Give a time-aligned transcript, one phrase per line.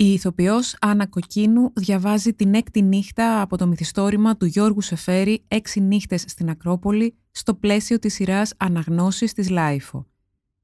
[0.00, 5.80] Η ηθοποιός Άννα Κοκκίνου διαβάζει την έκτη νύχτα από το μυθιστόρημα του Γιώργου Σεφέρη «Έξι
[5.80, 10.06] νύχτες στην Ακρόπολη» στο πλαίσιο της σειράς «Αναγνώσεις» της LiFO.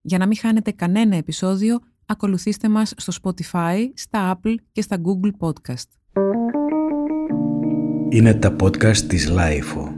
[0.00, 5.30] Για να μην χάνετε κανένα επεισόδιο, ακολουθήστε μας στο Spotify, στα Apple και στα Google
[5.38, 5.88] Podcast.
[8.08, 9.93] Είναι τα podcast της LiFO.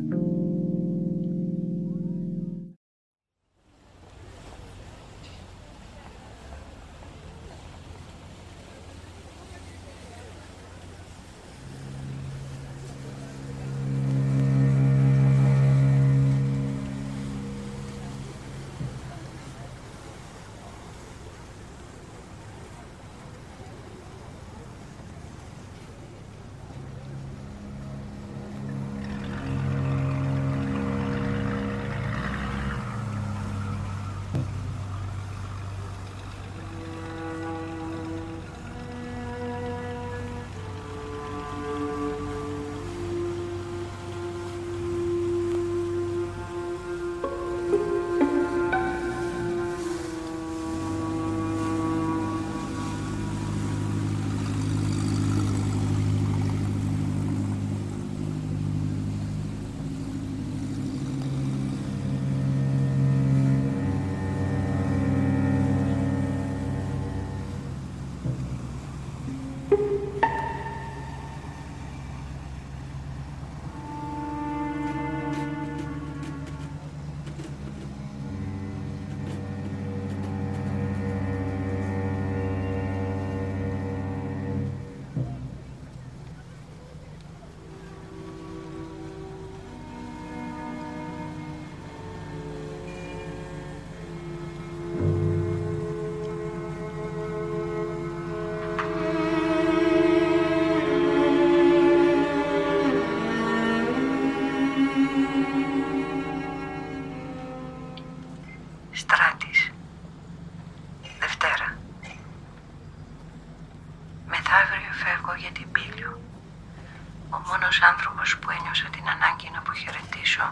[117.31, 120.47] Ο μόνος άνθρωπος που ένιωσα την ανάγκη να αποχαιρετήσω,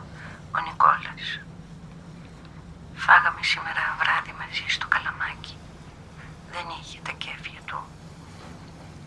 [0.56, 1.24] ο Νικόλας.
[3.04, 5.56] Φάγαμε σήμερα βράδυ μαζί στο καλαμάκι.
[6.54, 7.78] Δεν είχε τα κέφια του.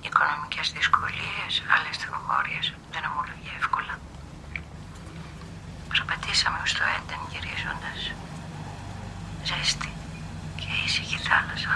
[0.06, 3.96] οικονομικές οικονομικές δυσκολίες, άλλες στενοχώριες, δεν ομολογεί εύκολα.
[5.92, 8.00] Προπατήσαμε ως το έντεν γυρίζοντας.
[9.48, 9.92] Ζέστη
[10.60, 11.74] και ήσυχη θάλασσα.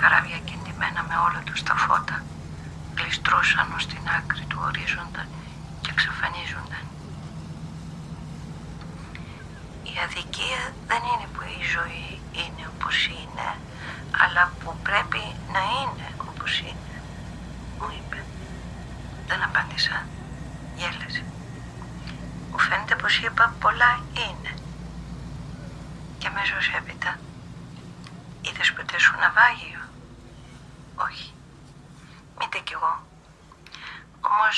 [0.00, 2.16] Καράβια κινημένα με όλα τους τα φώτα
[3.00, 5.22] κλειστρώσαν ως την άκρη του ορίζοντα
[5.80, 6.84] και εξαφανίζονταν.
[9.90, 12.08] Η αδικία δεν είναι που η ζωή
[12.40, 13.48] είναι όπως είναι,
[14.22, 15.22] αλλά που πρέπει
[15.54, 16.94] να είναι όπως είναι.
[17.78, 18.18] Μου είπε.
[19.28, 20.06] Δεν απάντησα.
[20.76, 21.24] Γέλασε.
[22.50, 23.92] Μου φαίνεται πως είπα πολλά
[24.24, 24.52] είναι.
[26.18, 27.18] Και αμέσως έπειτα.
[28.40, 29.82] Είδες ποτέ σου ναυάγιο;
[30.94, 31.32] Όχι.
[34.32, 34.56] Όμως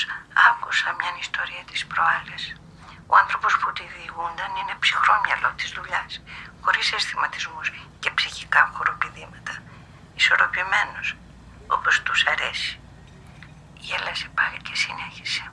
[0.49, 2.43] άκουσα μια ιστορία της προάλλης.
[3.07, 6.21] Ο άνθρωπος που τη διηγούνταν είναι ψυχρό μυαλό της δουλειάς,
[6.63, 7.67] χωρίς αισθηματισμούς
[7.99, 9.53] και ψυχικά χοροπηδήματα.
[10.15, 11.15] Ισορροπημένος,
[11.67, 12.79] όπως τους αρέσει.
[13.73, 15.51] Γέλασε πάλι και συνέχισε.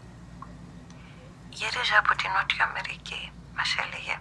[1.49, 4.21] Γύριζα από την Νότια Αμερική, μας έλεγε,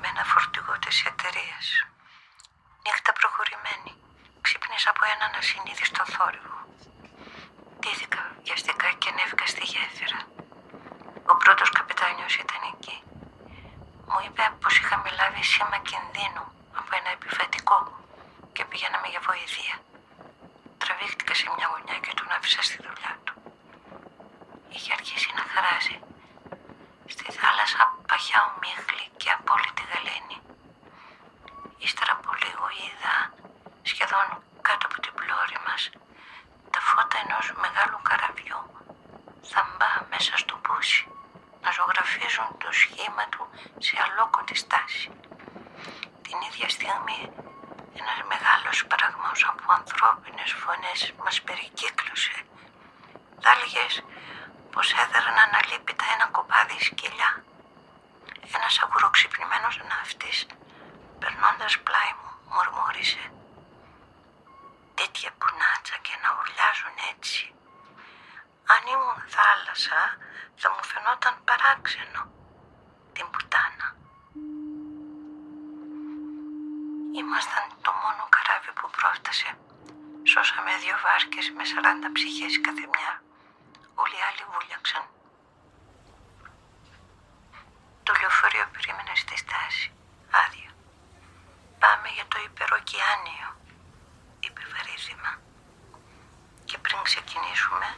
[0.00, 1.66] με ένα φορτηγό της εταιρείας.
[2.84, 3.92] Νύχτα προχωρημένη,
[4.40, 6.55] ξύπνησα από έναν ασυνείδηστο θόρυβο.
[7.86, 10.20] Βιαστικά και ανέβηκα στη γέφυρα.
[11.32, 12.96] Ο πρώτος καπετάνιος ήταν εκεί.
[14.08, 16.44] Μου είπε πως είχαμε λάβει σήμα κινδύνου
[16.78, 17.78] από ένα επιβατικό
[18.54, 19.76] και πηγαίναμε για βοηθεία.
[20.82, 23.34] Τραβήχτηκα σε μια γωνιά και τον άφησα στη δουλειά του.
[24.74, 25.96] Είχε αρχίσει να χαράζει.
[27.14, 30.38] Στη θάλασσα παχιά ομίχλη και απόλυτη γαλήνη.
[31.84, 33.14] Ύστερα από λίγο είδα,
[33.90, 34.26] σχεδόν
[34.66, 35.82] κάτω από την πλώρη μας,
[36.70, 38.60] τα φώτα ενός μεγάλου καραβιού
[39.52, 41.06] θαμπά μέσα στο πούσι
[41.62, 43.42] να ζωγραφίζουν το σχήμα του
[43.86, 45.08] σε αλόκοτη στάση.
[46.26, 47.20] Την ίδια στιγμή
[48.00, 52.36] ένας μεγάλος παραγμός από ανθρώπινες φωνές μας περικύκλωσε.
[53.42, 53.94] Θα πως
[54.72, 57.30] πως έδεραν αναλύπητα ένα κοπάδι σκυλιά.
[58.56, 60.38] Ένας αγουροξυπνημένος ναύτης,
[61.20, 63.24] περνώντας πλάι μου, μουρμούρισε
[64.98, 67.44] τέτοια κουνάτσα και να ουρλιάζουν έτσι.
[68.72, 70.00] Αν ήμουν θάλασσα
[70.60, 72.20] θα μου φαινόταν παράξενο.
[73.14, 73.88] Την πουτάνα.
[77.20, 79.50] Ήμασταν το μόνο καράβι που πρόφτασε.
[80.30, 83.12] Σώσαμε δύο βάρκες με 40 ψυχές κάθε μια.
[84.02, 85.04] Όλοι οι άλλοι βούλιαξαν.
[88.06, 89.86] Το λεωφορείο περίμενε στη στάση.
[90.42, 90.70] Άδεια.
[91.82, 93.48] Πάμε για το υπεροκειάνιο
[94.50, 95.32] υπερβαρύσιμα.
[96.68, 97.88] Και πριν ξεκινήσουμε,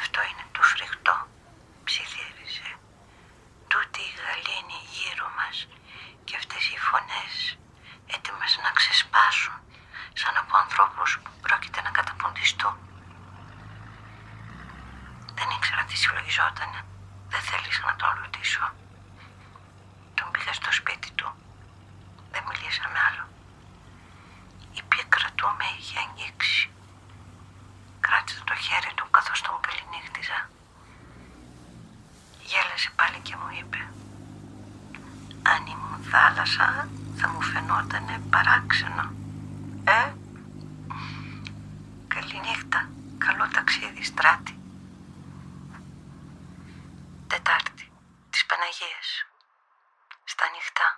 [0.00, 1.16] αυτό είναι το φρικτό,
[1.84, 2.68] ψιθύρισε.
[3.70, 5.56] Τούτη η γαλήνη γύρω μας
[6.26, 7.34] και αυτές οι φωνές
[8.14, 9.56] έτοιμες να ξεσπάσουν
[10.20, 12.76] σαν από ανθρώπους που πρόκειται να καταποντιστούν.
[15.38, 16.72] Δεν ήξερα τι συλλογιζόταν.
[17.32, 18.64] Δεν θέλησα να τον ρωτήσω.
[20.14, 21.28] Τον πήγα στο σπίτι του.
[22.30, 23.24] Δεν μιλήσαμε άλλο.
[24.72, 26.70] Η πίκρα του με είχε ανοίξει.
[28.00, 30.38] Κράτησε το χέρι του καθώς τον καληνύχτιζα.
[32.48, 33.80] Γέλασε πάλι και μου είπε
[35.42, 39.12] «Αν ήμουν θάλασσα θα μου φαινόταν παράξενο».
[39.84, 40.12] «Ε,
[42.08, 42.88] καληνύχτα,
[43.18, 44.54] καλό ταξίδι στράτη».
[47.26, 47.92] Τετάρτη,
[48.30, 49.26] της Παναγίας,
[50.24, 50.88] στα νυχτά.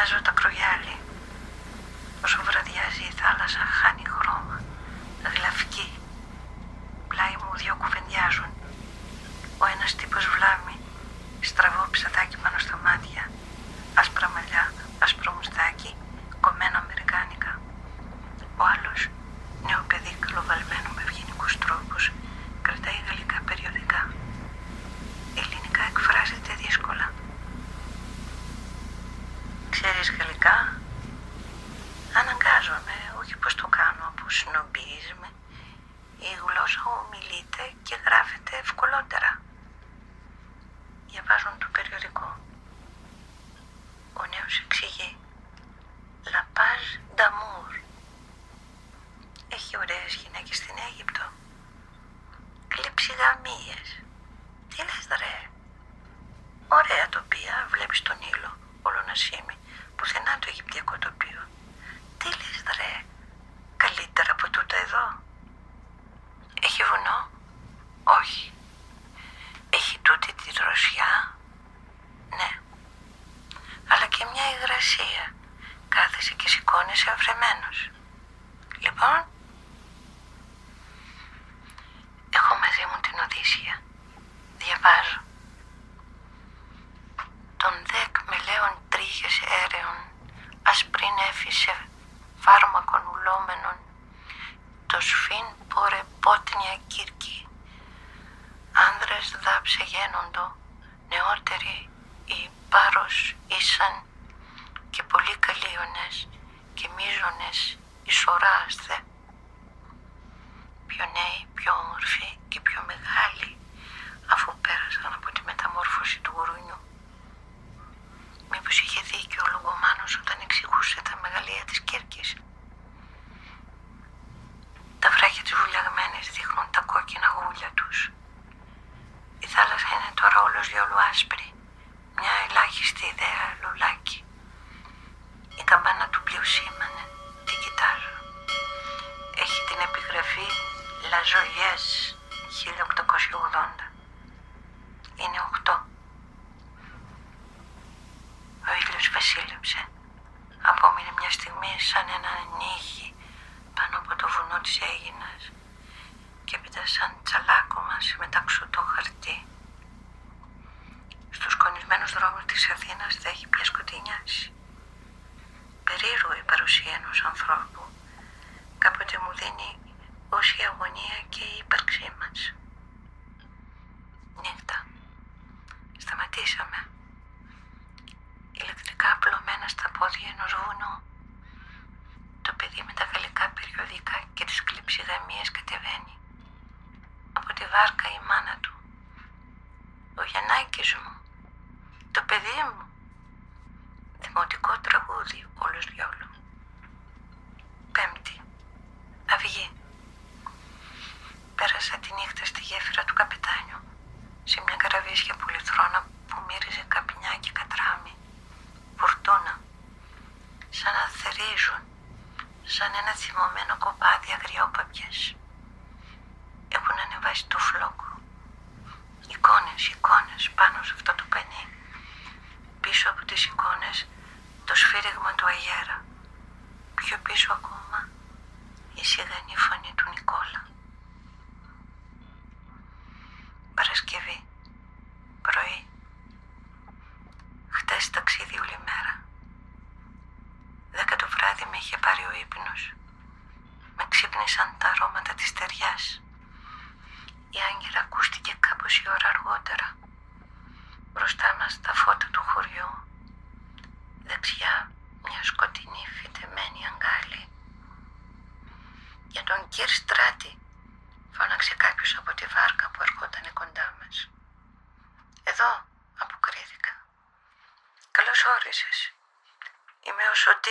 [0.00, 0.96] Κοιτάζω τα κρογιάλι.
[2.24, 3.97] Όσο βραδιάζει η θάλασσα, χάνει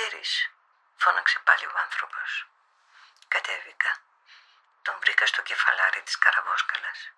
[0.08, 0.52] ο Σωτήρης,
[0.96, 2.48] φώναξε πάλι ο άνθρωπος.
[3.28, 3.92] Κατέβηκα.
[4.82, 7.12] Τον βρήκα στο κεφαλάρι της καραβόσκαλας.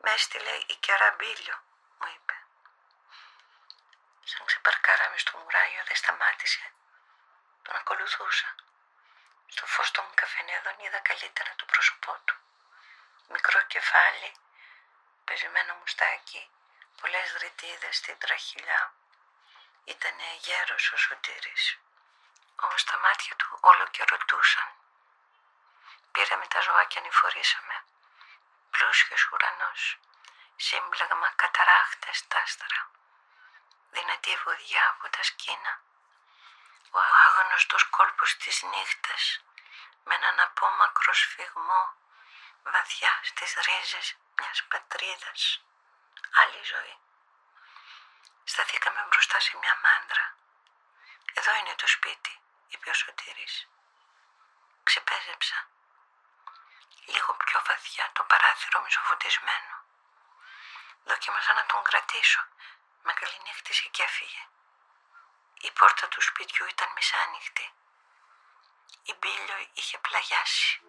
[0.00, 1.56] Με έστειλε η Κεραμπίλιο,
[1.98, 2.34] μου είπε.
[4.24, 6.72] Σαν ξεπαρκάραμε στο μουράγιο δεν σταμάτησε.
[7.62, 8.54] Τον ακολουθούσα.
[9.46, 12.36] Στο φως των καφενέδων είδα καλύτερα το πρόσωπό του.
[13.28, 14.32] Μικρό κεφάλι,
[15.24, 16.50] πεζημένο μουστάκι,
[17.00, 18.92] πολλές δρυτίδες στην τραχυλιά.
[19.92, 21.78] Ήτανε γέρος ο Σωτήρης.
[22.56, 24.68] Όμως τα μάτια του όλο και ρωτούσαν.
[26.12, 27.84] Πήραμε τα ζωάκια ανηφορήσαμε.
[28.70, 29.98] Πλούσιος ουρανός,
[30.56, 32.90] σύμπλεγμα καταράχτες τ' άστρα.
[33.90, 35.80] Δυνατή βουδιά από τα σκήνα.
[36.90, 39.40] Ο άγνωστος κόλπος της νύχτας
[40.04, 41.82] με έναν απόμακρο σφιγμό
[42.62, 45.62] βαθιά στις ρίζες μιας πατρίδας.
[46.40, 46.96] Άλλη ζωή.
[48.52, 50.24] Σταθήκαμε μπροστά σε μια μάντρα.
[51.38, 53.68] Εδώ είναι το σπίτι, είπε ο Σωτήρης.
[54.82, 55.58] Ξεπέζεψα.
[57.12, 59.74] Λίγο πιο βαθιά το παράθυρο μισοφωτισμένο.
[61.04, 62.40] Δοκίμασα να τον κρατήσω.
[63.02, 64.42] Με καληνύχτησε και έφυγε.
[65.60, 67.72] Η πόρτα του σπιτιού ήταν μισάνοιχτη.
[69.02, 70.80] Η μπίλιο είχε πλαγιάσει.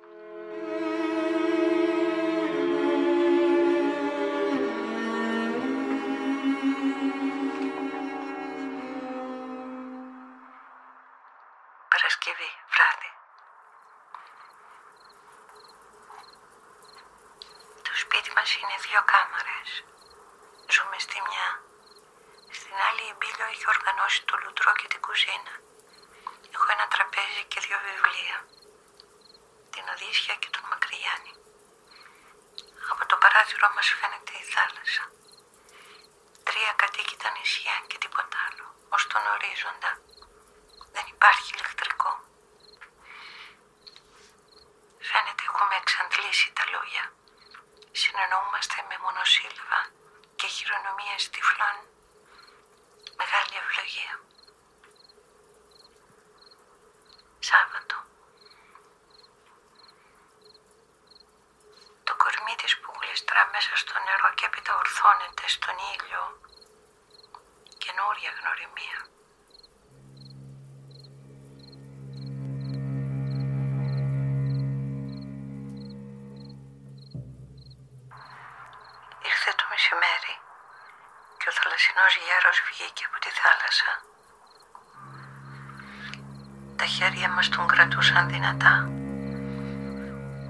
[88.19, 88.75] Τον κρατούσαν δυνατά.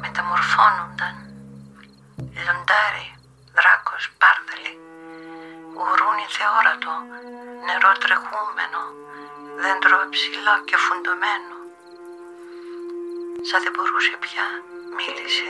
[0.01, 1.15] Μεταμορφώνονταν.
[2.35, 3.07] Λιοντάρι,
[3.57, 4.73] δράκος, πάρδαλι.
[5.75, 6.93] Γουρούνι θεόρατο,
[7.65, 8.81] νερό τρεχούμενο,
[9.61, 11.55] δέντρο ψηλό και φουντωμένο.
[13.47, 14.45] Σαν δεν μπορούσε πια,
[14.97, 15.49] μίλησε.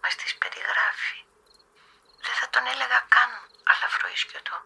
[0.00, 1.18] μας Μας περιγράφει.
[2.24, 3.30] Δεν θα τον έλεγα καν
[3.64, 4.56] αλαφροίσκιο του.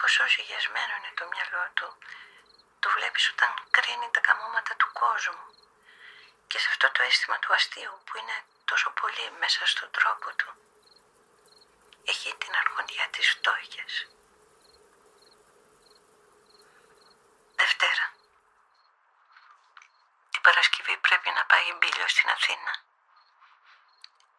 [0.00, 1.88] Πόσο ζυγιασμένο είναι το μυαλό του.
[2.80, 5.46] Το βλέπεις όταν κρίνει τα καμώματα του κόσμου.
[6.46, 10.50] Και σε αυτό το αίσθημα του αστείου που είναι τόσο πολύ μέσα στον τρόπο του.
[12.04, 14.06] Έχει την αρχοντιά της φτώχειας.
[17.56, 18.11] Δευτέρα.
[20.46, 22.72] Παρασκευή πρέπει να πάει μπήλιο στην Αθήνα.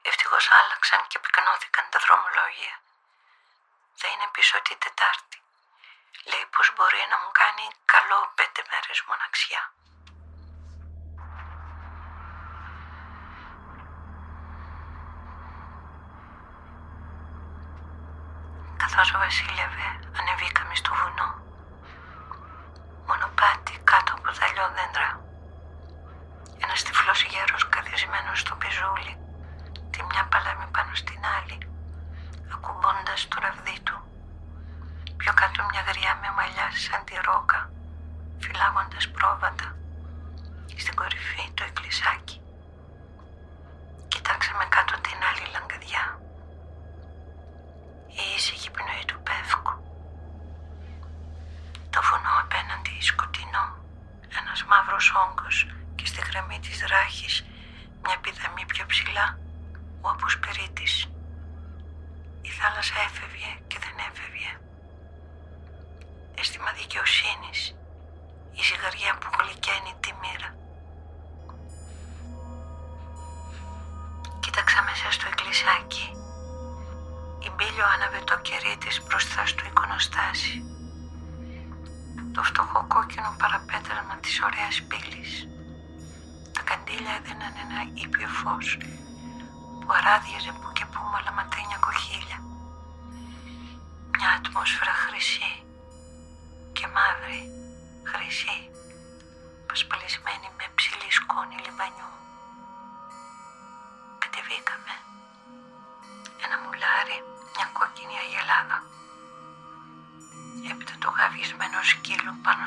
[0.01, 2.75] Ευτυχώς άλλαξαν και πυκνώθηκαν τα δρομολόγια.
[3.99, 5.41] Θα είναι πίσω την Τετάρτη.
[6.23, 9.73] Λέει πως μπορεί να μου κάνει καλό πέντε μέρες μοναξιά.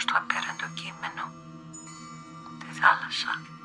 [0.08, 1.24] στο απέραντο κείμενο,
[2.60, 3.55] τη θάλασσα.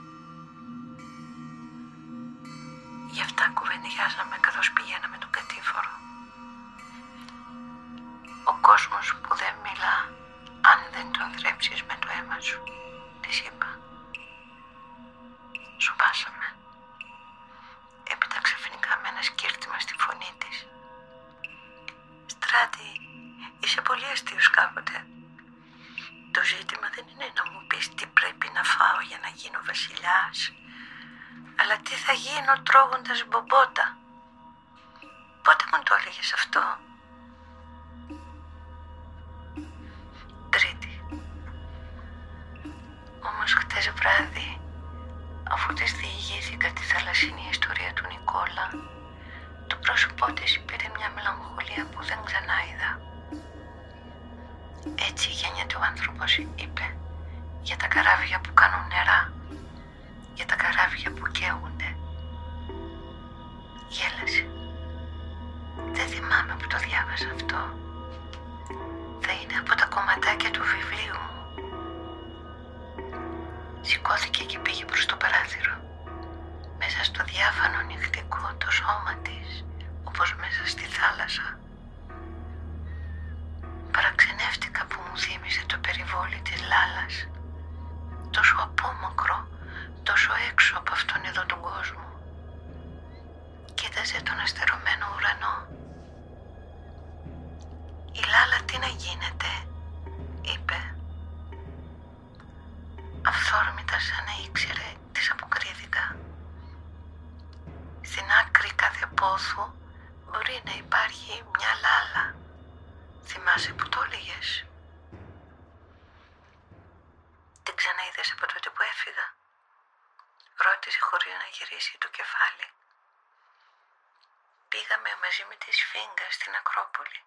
[125.93, 127.23] Μαζί με τη Σφίγγα στην Ακρόπολη.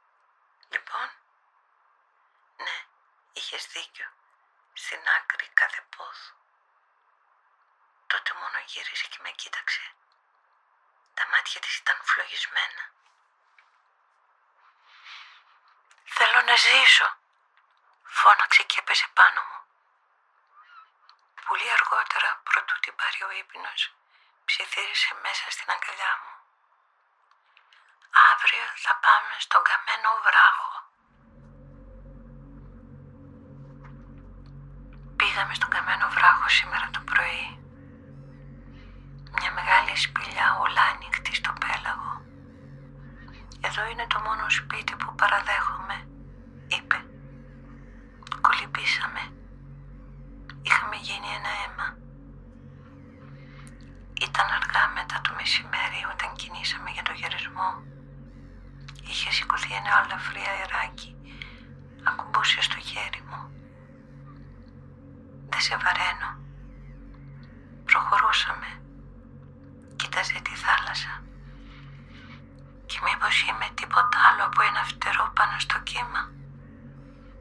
[0.68, 1.10] Λοιπόν,
[2.56, 2.86] ναι,
[3.32, 4.08] είχες δίκιο.
[4.72, 6.34] Στην άκρη κάθε πόθου.
[8.06, 9.94] Τότε μόνο γύρισε και με κοίταξε.
[11.14, 12.84] Τα μάτια της ήταν φλογισμένα.
[16.04, 17.16] Θέλω να ζήσω,
[18.02, 19.60] φώναξε και έπεσε πάνω μου.
[21.48, 23.94] Πολύ αργότερα, προτού την πάρει ο ύπνος,
[24.44, 26.33] ψιθύρισε μέσα στην αγκαλιά μου.
[28.22, 30.72] Αύριο θα πάμε στον καμένο βράχο.
[35.16, 37.46] Πήγαμε στον καμένο βράχο σήμερα το πρωί.
[39.38, 42.12] Μια μεγάλη σπηλιά όλα ανοιχτή στο πέλαγο.
[43.66, 45.96] Εδώ είναι το μόνο σπίτι που παραδέχομαι,
[46.74, 46.98] είπε.
[48.46, 49.22] Κολυμπήσαμε.
[50.66, 51.88] Είχαμε γίνει ένα αίμα.
[54.26, 57.70] Ήταν αργά μετά το μεσημέρι όταν κινήσαμε για το γυρισμό.
[59.08, 61.16] Είχε σηκωθεί ένα αλαφρύ αεράκι.
[62.08, 63.42] Ακουμπούσε στο χέρι μου.
[65.50, 66.30] Δεν σε βαραίνω.
[67.84, 68.70] Προχωρούσαμε.
[69.96, 71.22] Κοίταζε τη θάλασσα.
[72.86, 76.22] Και μήπως είμαι τίποτα άλλο από ένα φτερό πάνω στο κύμα.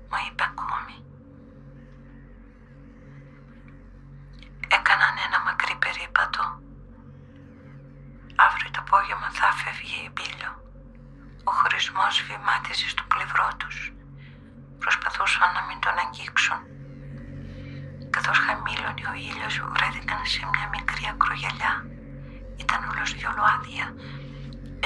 [0.10, 0.96] Μου είπε ακόμη.
[4.78, 6.44] Έκαναν ένα μακρύ περίπατο.
[8.36, 10.52] Αύριο το απόγευμα θα φεύγει η μπήλιο.
[11.84, 13.78] Ο χωρισμός βημάτιζε στο πλευρό τους.
[14.84, 16.60] Προσπαθούσαν να μην τον αγγίξουν.
[18.16, 21.74] Καθώς χαμήλωνε ο ήλιος βρέθηκαν σε μια μικρή ακρογιαλιά.
[22.64, 23.88] Ήταν όλος δυο άδεια,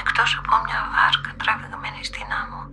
[0.01, 2.63] εκτός από μια βάρκα τραβηγμένη στην άμμο,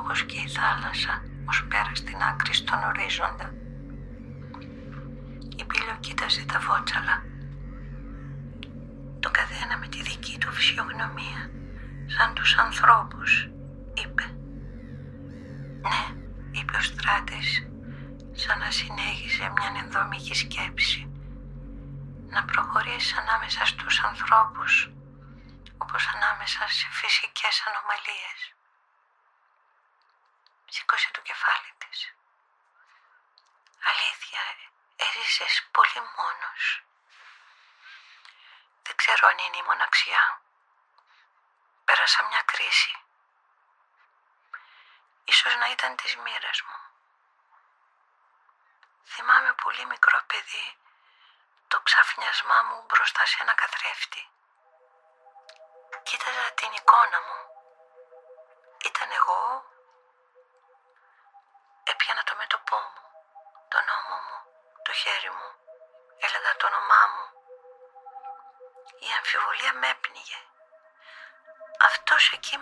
[0.00, 1.14] όπως και η θάλασσα
[1.50, 3.48] ως πέρα στην άκρη στον ορίζοντα.
[5.60, 7.16] Η πύλιο κοίταζε τα βότσαλα.
[9.24, 11.40] Το καθένα με τη δική του φυσιογνωμία,
[12.16, 13.48] σαν τους ανθρώπους,
[13.94, 14.24] είπε.
[15.88, 16.04] Ναι,
[16.50, 17.50] είπε ο Στράτης,
[18.32, 21.04] σαν να συνέχισε μια ενδόμικη σκέψη.
[22.28, 24.90] Να προχωρήσεις ανάμεσα στους ανθρώπους,
[25.78, 28.40] όπως ανάμεσα σε φυσικές ανομαλίες.
[30.68, 32.14] Σήκωσε το κεφάλι της.
[33.90, 34.42] Αλήθεια,
[35.04, 36.62] έζησες πολύ μόνος.
[38.82, 40.39] Δεν ξέρω αν είναι η μοναξιά.
[42.00, 42.96] Πέρασα μια κρίση.
[45.24, 46.78] Ίσως να ήταν της μοίρας μου.
[49.04, 50.76] Θυμάμαι πολύ μικρό παιδί
[51.68, 54.28] το ξαφνιασμά μου μπροστά σε ένα καθρέφτη.
[56.02, 57.40] Κοίταζα την εικόνα μου.
[58.84, 59.69] Ήταν εγώ.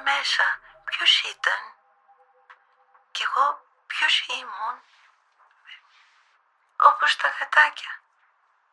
[0.09, 1.61] Μέσα ποιος ήταν;
[3.13, 3.47] Κι εγώ
[3.87, 4.77] ποιος ήμουν;
[6.77, 7.93] Όπως τα γατάκια,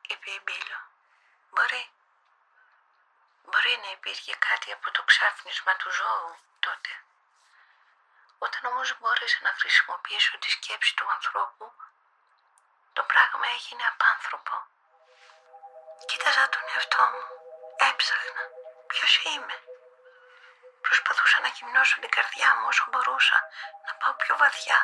[0.07, 0.79] είπε η Μπίλο.
[1.49, 1.89] Μπορεί.
[3.43, 6.91] Μπορεί να υπήρχε κάτι από το ξάφνισμα του ζώου τότε.
[8.37, 11.73] Όταν όμως μπόρεσα να χρησιμοποιήσω τη σκέψη του ανθρώπου,
[12.93, 14.55] το πράγμα έγινε απάνθρωπο.
[16.07, 17.23] Κοίταζα τον εαυτό μου.
[17.89, 18.43] Έψαχνα.
[18.87, 19.55] Ποιος είμαι;
[20.85, 23.37] Προσπαθούσα να γυμνώσω την καρδιά μου όσο μπορούσα.
[23.85, 24.79] Να πάω πιο βαθιά.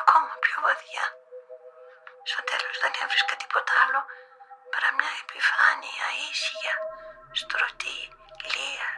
[0.00, 1.04] Ακόμα πιο βαθιά.
[2.30, 4.00] Στο τέλος δεν έβρισκα τίποτα άλλο
[4.72, 6.74] παρά μια επιφάνεια ήσυχια,
[7.40, 7.98] στρωτή,
[8.52, 8.90] λία,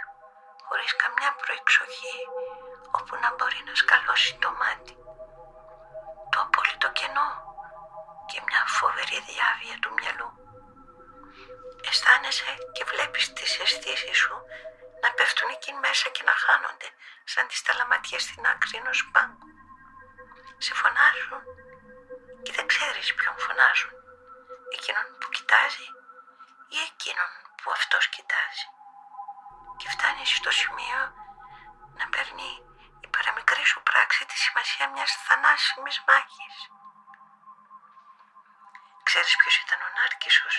[0.67, 2.17] χωρίς καμιά προεξοχή,
[2.99, 4.95] όπου να μπορεί να σκαλώσει το μάτι.
[6.33, 7.31] Το απόλυτο κενό
[8.31, 10.31] και μια φοβερή διάβια του μυαλού.
[11.87, 14.37] Αισθάνεσαι και βλέπεις τις αισθήσεις σου
[15.05, 16.89] να πέφτουν εκεί μέσα και να χάνονται
[17.33, 19.49] σαν τις ταλαματιές στην άκρη ενός πάγκου.
[20.67, 21.43] Σε φωνάζουν
[22.45, 23.93] και δεν ξέρεις ποιον φωνάζουν.
[24.77, 25.89] Εκείνον που κοιτάζει
[26.77, 28.67] ή εκείνον που αυτός κοιτάζει.
[29.79, 31.01] Και φτάνεις στο σημείο
[31.99, 32.51] να παίρνει
[33.05, 36.57] η παραμικρή σου πράξη τη σημασία μιας θανάσιμης μάχης.
[39.09, 40.57] Ξέρεις ποιος ήταν ο Νάρκισσος.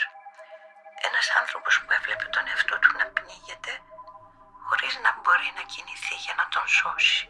[1.08, 3.74] Ένας άνθρωπος που έβλεπε τον εαυτό του να πνίγεται
[4.68, 7.24] χωρίς να μπορεί να κινηθεί για να τον σώσει.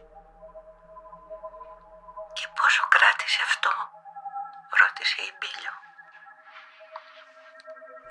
[2.37, 3.71] «Και πόσο κράτησε αυτό»
[4.81, 5.73] ρώτησε η Μπίλιο.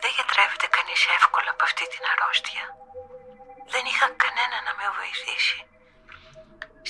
[0.01, 2.65] «Δεν γιατρεύεται κανείς εύκολα από αυτή την αρρώστια.
[3.73, 5.59] Δεν είχα κανένα να με βοηθήσει.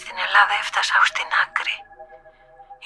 [0.01, 1.77] Στην Ελλάδα έφτασα ως την άκρη.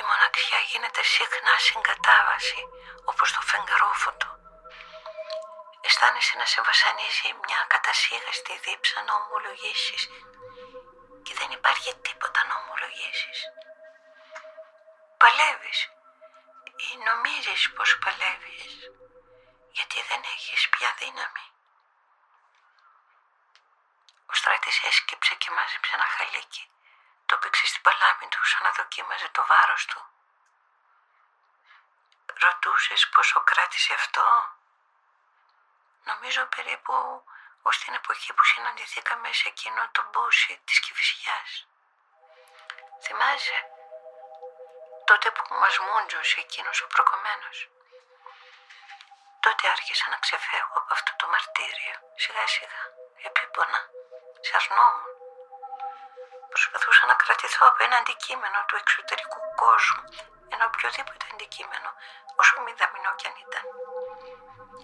[0.01, 2.61] Η μοναξιά γίνεται συχνά συγκατάβαση,
[3.11, 4.18] όπως το φεγγαρόφωνο.
[6.01, 10.09] Αισθάνεσαι να σε βασανίζει μια κατασύγαστη δίψα να ομολογήσεις
[11.23, 13.39] και δεν υπάρχει τίποτα να ομολογήσεις.
[15.17, 15.79] Παλεύεις
[16.87, 18.63] ή νομίζεις πως παλεύεις
[19.77, 21.47] γιατί δεν έχεις πια δύναμη.
[24.27, 26.71] Ο στράτης έσκυψε και μάζεψε ένα χαλίκι.
[27.27, 30.01] Το πήξε στην παλάμη του σαν να δοκίμαζε το βάρος του.
[32.43, 34.23] Ρωτούσες πόσο κράτησε αυτό;
[36.11, 36.95] Νομίζω περίπου
[37.63, 41.51] ως την εποχή που συναντηθήκαμε σε εκείνο το μπούσι της Κηφισιάς.
[43.05, 43.59] Θυμάσαι,
[45.09, 47.59] τότε που μας μούντζωσε εκείνος ο προκομμένος.
[49.45, 52.83] Τότε άρχισα να ξεφεύγω από αυτό το μαρτύριο, σιγά σιγά,
[53.29, 53.81] επίπονα,
[54.47, 55.13] σαρνόμουν.
[56.53, 60.05] Προσπαθούσα να κρατηθώ από ένα αντικείμενο του εξωτερικού κόσμου,
[60.55, 61.91] ένα οποιοδήποτε αντικείμενο,
[62.41, 63.65] όσο μηδαμινό κι αν ήταν.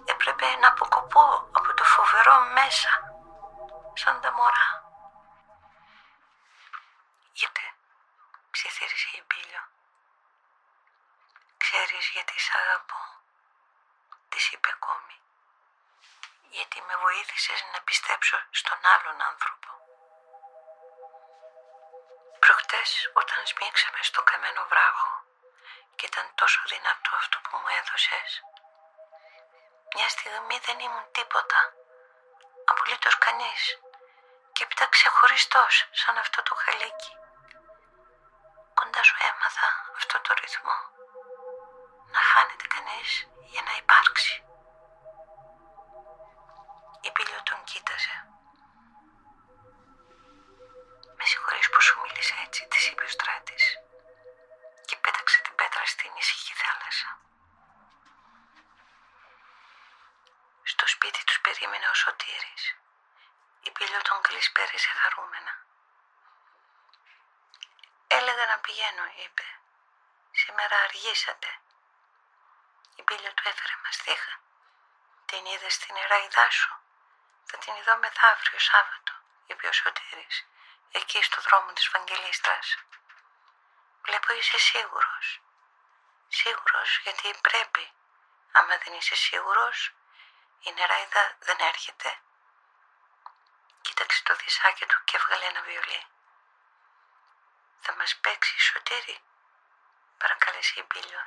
[0.05, 2.91] Έπρεπε να αποκοπώ από το φοβερό μέσα,
[3.95, 4.69] σαν τα μωρά.
[7.33, 7.67] Γιατί,
[8.51, 9.63] ψιθύρισε η Μπίλιο.
[11.57, 13.01] Ξέρεις γιατί σ' αγαπώ,
[14.29, 15.17] της είπε ακόμη.
[16.57, 19.69] Γιατί με βοήθησες να πιστέψω στον άλλον άνθρωπο.
[22.39, 25.13] Προχτές όταν σμίξαμε στο καμένο βράχο
[25.97, 28.31] και ήταν τόσο δυνατό αυτό που μου έδωσες.
[29.95, 31.61] Μια στιγμή δεν ήμουν τίποτα,
[32.71, 33.63] απολύτως κανείς
[34.53, 37.13] και έπειτα ξεχωριστός σαν αυτό το χαλίκι.
[38.75, 40.77] Κοντά σου έμαθα αυτό το ρυθμό.
[42.15, 43.11] Να χάνεται κανείς
[43.53, 44.35] για να υπάρξει.
[47.07, 48.17] Η πύλιο τον κοίταζε.
[51.19, 53.65] Με συγχωρείς που σου μίλησα έτσι, της είπε ο στράτης
[54.87, 57.11] και πέταξε την πέτρα στην ήσυχη θάλασσα.
[60.63, 60.87] Στο
[61.65, 62.65] σπίτι τους περίμενε ο Σωτήρης.
[63.61, 65.55] Η πύλιο τον κλεισπέριζε χαρούμενα.
[68.07, 69.47] Έλεγα να πηγαίνω, είπε.
[70.33, 71.51] Σήμερα αργήσατε.
[72.97, 74.35] Η πύλιο του έφερε μαστίχα.
[75.27, 76.73] Την είδες στην Εράιδά σου;
[77.49, 79.13] Θα την ειδώ μεθαύριο Σάββατο,
[79.47, 80.37] είπε ο Σωτήρης,
[80.99, 82.67] εκεί στο δρόμο της Βαγγελίστρας.
[84.05, 85.27] Βλέπω είσαι σίγουρος.
[86.29, 87.85] Σίγουρος γιατί πρέπει.
[88.53, 89.95] Άμα δεν είσαι σίγουρος,
[90.67, 92.19] η νεράιδα δεν έρχεται.
[93.83, 96.07] Κοίταξε το δισάκι του και έβγαλε ένα βιολί.
[97.81, 99.23] Θα μας παίξει σωτήρι,
[100.19, 101.23] παρακάλεσε η Μπίλιο.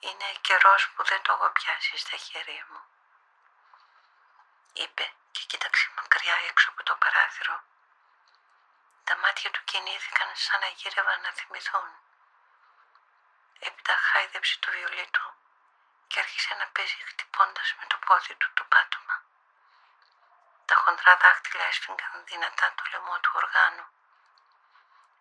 [0.00, 2.80] Είναι καιρός που δεν το έχω πιάσει στα χέρια μου.
[4.72, 7.62] Είπε και κοίταξε μακριά έξω από το παράθυρο.
[9.04, 11.88] Τα μάτια του κινήθηκαν σαν να γύρευαν να θυμηθούν.
[13.58, 15.34] Έπειτα χάιδεψε το βιολί του
[16.06, 19.16] και άρχισε να παίζει χτυπώντας με το πόδι του το πάτωμα.
[20.64, 23.86] Τα χοντρά δάχτυλα έσφυγαν δυνατά το λαιμό του οργάνου.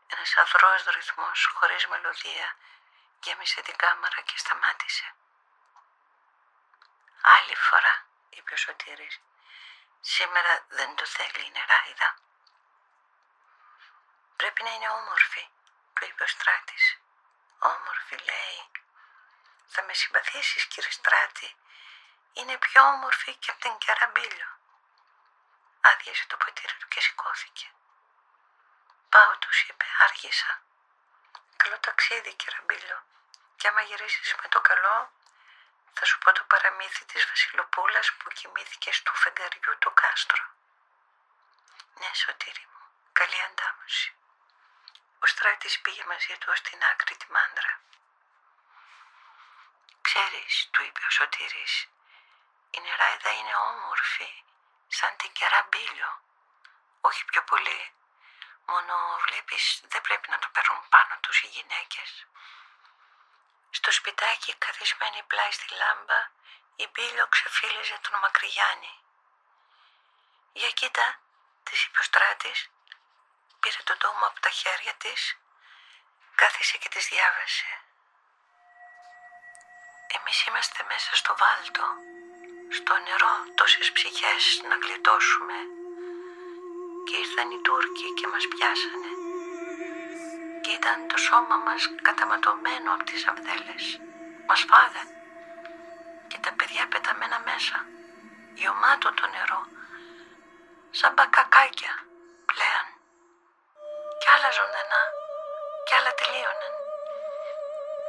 [0.07, 2.55] Ένας αδρός ρυθμός χωρίς μελωδία
[3.23, 5.15] γέμισε την κάμαρα και σταμάτησε.
[7.21, 9.19] Άλλη φορά, είπε ο Σωτήρης.
[10.01, 12.15] Σήμερα δεν το θέλει η νεράιδα.
[14.35, 15.47] Πρέπει να είναι όμορφη,
[15.93, 16.97] του είπε ο Στράτης.
[17.59, 18.82] Όμορφη, λέει.
[19.67, 21.55] Θα με συμπαθήσεις, κύριε Στράτη.
[22.33, 24.47] Είναι πιο όμορφη και από την Κεραμπίλιο.
[25.81, 27.67] Άδειασε το ποτήρι του και σηκώθηκε.
[29.09, 30.61] Πάω, τους είπε, άργησα.
[31.57, 33.03] Καλό ταξίδι, Κεραμπίλιο.
[33.55, 35.11] Και άμα γυρίσεις με το καλό,
[35.93, 40.43] θα σου πω το παραμύθι της Βασιλοπούλας που κοιμήθηκε στο φεγγαριού του κάστρο.
[41.99, 44.13] Ναι, Σωτήρη μου, καλή αντάμωση.
[45.19, 47.71] Ο Στράτης πήγε μαζί του ως την άκρη τη μάντρα.
[50.15, 51.87] Ξέρεις, του είπε ο Σωτήρης,
[52.71, 54.43] η νεράιδα είναι όμορφη,
[54.87, 56.21] σαν την κεραμπίλιο.
[57.01, 57.91] Όχι πιο πολύ.
[58.65, 58.93] Μόνο
[59.25, 62.25] βλέπεις δεν πρέπει να το παίρνουν πάνω τους οι γυναίκες.
[63.69, 66.19] Στο σπιτάκι καθισμένη πλάι στη λάμπα
[66.75, 68.99] η Μπίλιο ξεφύλιζε τον Μακρυγιάννη.
[70.53, 71.19] Για κοίτα,
[71.63, 72.69] της είπε ο Στράτης,
[73.59, 75.37] πήρε τον τόμο από τα χέρια της,
[76.35, 77.83] κάθισε και της διάβασε.
[80.17, 81.85] Εμείς είμαστε μέσα στο βάλτο,
[82.77, 85.57] στο νερό τόσες ψυχές να γλιτώσουμε
[87.07, 89.11] και ήρθαν οι Τούρκοι και μας πιάσανε
[90.63, 93.85] και ήταν το σώμα μας καταματωμένο από τις αμδέλες.
[94.47, 95.09] Μας φάγαν
[96.29, 97.77] και τα παιδιά πεταμένα μέσα.
[98.59, 99.61] Γιωμάτο το νερό
[101.73, 101.93] πουλάκια
[102.51, 102.87] πλέον.
[104.19, 105.03] Κι άλλα ζωντανά,
[105.85, 106.73] κι άλλα τελείωναν.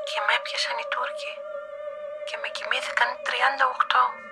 [0.09, 1.33] Και με έπιασαν οι Τούρκοι
[2.25, 4.25] και με κοιμήθηκαν 38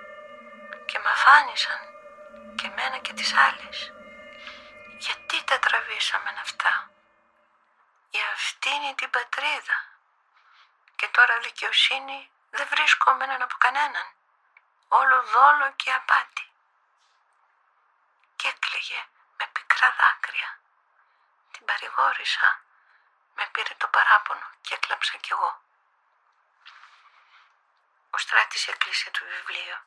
[0.85, 1.79] και με αφάνισαν
[2.55, 3.93] και μένα και τις άλλες.
[4.97, 6.89] Γιατί τα τραβήσαμε αυτά;
[8.09, 9.77] Για αυτήν την πατρίδα.
[10.95, 14.07] Και τώρα δικαιοσύνη δεν βρίσκομαι από κανέναν.
[14.87, 16.51] Όλο δόλο και απάτη.
[18.35, 19.01] Και έκλαιγε
[19.37, 20.59] με πικρά δάκρυα.
[21.51, 22.61] Την παρηγόρησα.
[23.35, 25.62] Με πήρε το παράπονο και έκλαψα κι εγώ.
[28.15, 29.77] Ο Στράτης έκλεισε το βιβλίο.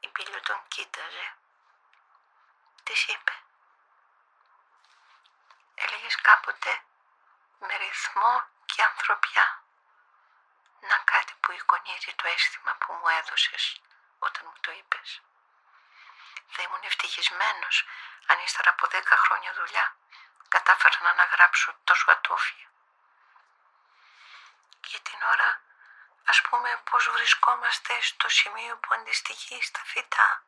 [0.00, 1.26] Η Πύλιο τον κοίταζε.
[2.82, 3.34] Τι είπε.
[5.74, 6.82] Έλεγες κάποτε
[7.58, 9.62] με ρυθμό και ανθρωπιά.
[10.80, 13.80] Να κάτι που εικονίζει το αίσθημα που μου έδωσες
[14.18, 15.20] όταν μου το είπες.
[16.52, 17.84] Θα ήμουν ευτυχισμένος
[18.26, 19.96] αν ύστερα από δέκα χρόνια δουλειά
[20.48, 22.66] κατάφερα να αναγράψω τόσο ατόφια.
[24.86, 25.60] Για την ώρα
[26.32, 30.44] ας πούμε πως βρισκόμαστε στο σημείο που αντιστοιχεί στα φυτά.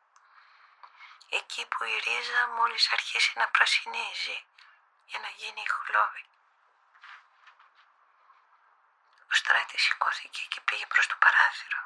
[1.29, 4.37] Εκεί που η ρίζα μόλις αρχίσει να πρασινίζει
[5.05, 6.25] για να γίνει χλώβη.
[9.29, 11.81] Ο στράτης σηκώθηκε και πήγε προς το παράθυρο.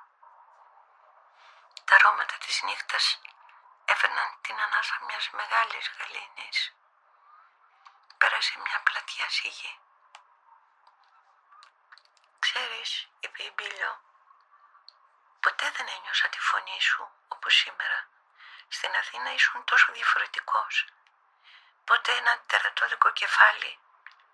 [1.85, 3.21] Τα αρώματα της νύχτας
[3.85, 6.73] έφερναν την ανάσα μιας μεγάλης γαλήνης.
[8.17, 9.79] Πέρασε μια πλατιά σιγή.
[12.53, 14.01] Ξέρεις, είπε η Μπίλιο,
[15.39, 18.07] ποτέ δεν ένιωσα τη φωνή σου όπως σήμερα.
[18.67, 20.85] Στην Αθήνα ήσουν τόσο διαφορετικός.
[21.83, 23.79] Ποτέ ένα τερατώδικο κεφάλι,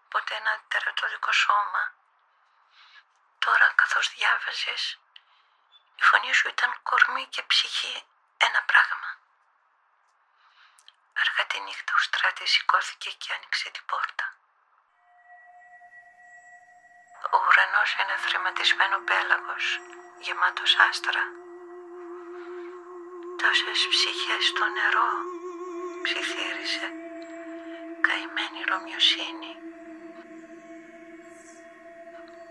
[0.10, 1.94] ποτέ ένα τερατώδικο σώμα.
[3.40, 5.00] Τώρα καθώς διάβαζες,
[5.96, 8.06] η φωνή σου ήταν κορμί και ψυχή
[8.38, 9.10] ένα πράγμα.
[11.14, 14.36] Αργά τη νύχτα ο Στράτης σηκώθηκε και άνοιξε την πόρτα.
[17.56, 19.66] Ουρανός είναι θρηματισμένο πέλαγος,
[20.26, 21.24] γεμάτος άστρα.
[23.42, 25.10] Τόσες ψυχές στο νερό,
[26.06, 26.88] ψιθύρισε,
[28.06, 29.54] καημένη ρωμιοσύνη.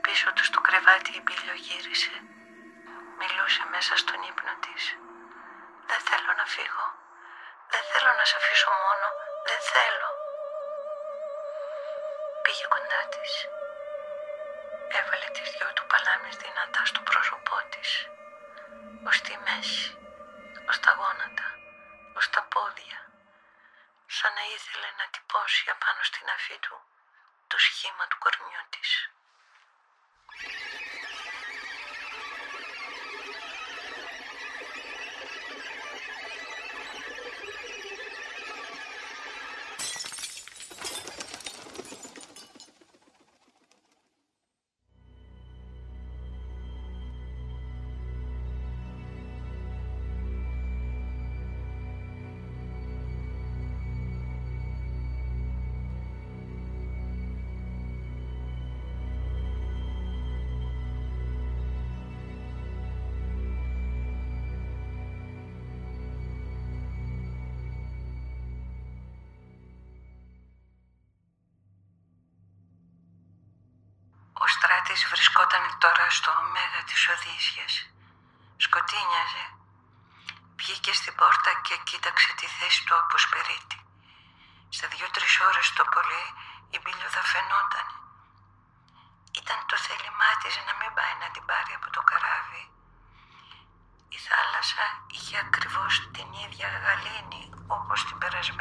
[0.04, 2.14] Πίσω τους στο κρεβάτι η Μπίλιο γύρισε.
[3.20, 4.82] Μιλούσε μέσα στον ύπνο της.
[5.88, 6.86] Δεν θέλω να φύγω.
[7.72, 9.06] Δεν θέλω να σε αφήσω μόνο.
[9.48, 10.10] Δεν θέλω.
[12.42, 13.32] Πήγε κοντά της.
[14.98, 17.90] Έβαλε τις δυο του παλάμες δυνατά στο πρόσωπό της.
[19.08, 19.86] Ως τη μέση.
[20.68, 21.48] Ως τα γόνατα.
[22.18, 23.00] Ως τα πόδια.
[24.16, 26.76] Σαν να ήθελε να τυπώσει απάνω στην αφή του
[27.50, 29.13] το σχήμα του κορμιού της.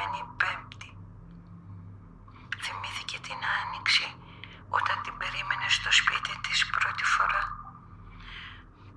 [0.04, 0.90] Περασμένη πέμπτη.
[2.64, 4.08] Θυμήθηκε την άνοιξη
[4.78, 7.44] όταν την περίμενε στο σπίτι της πρώτη φορά.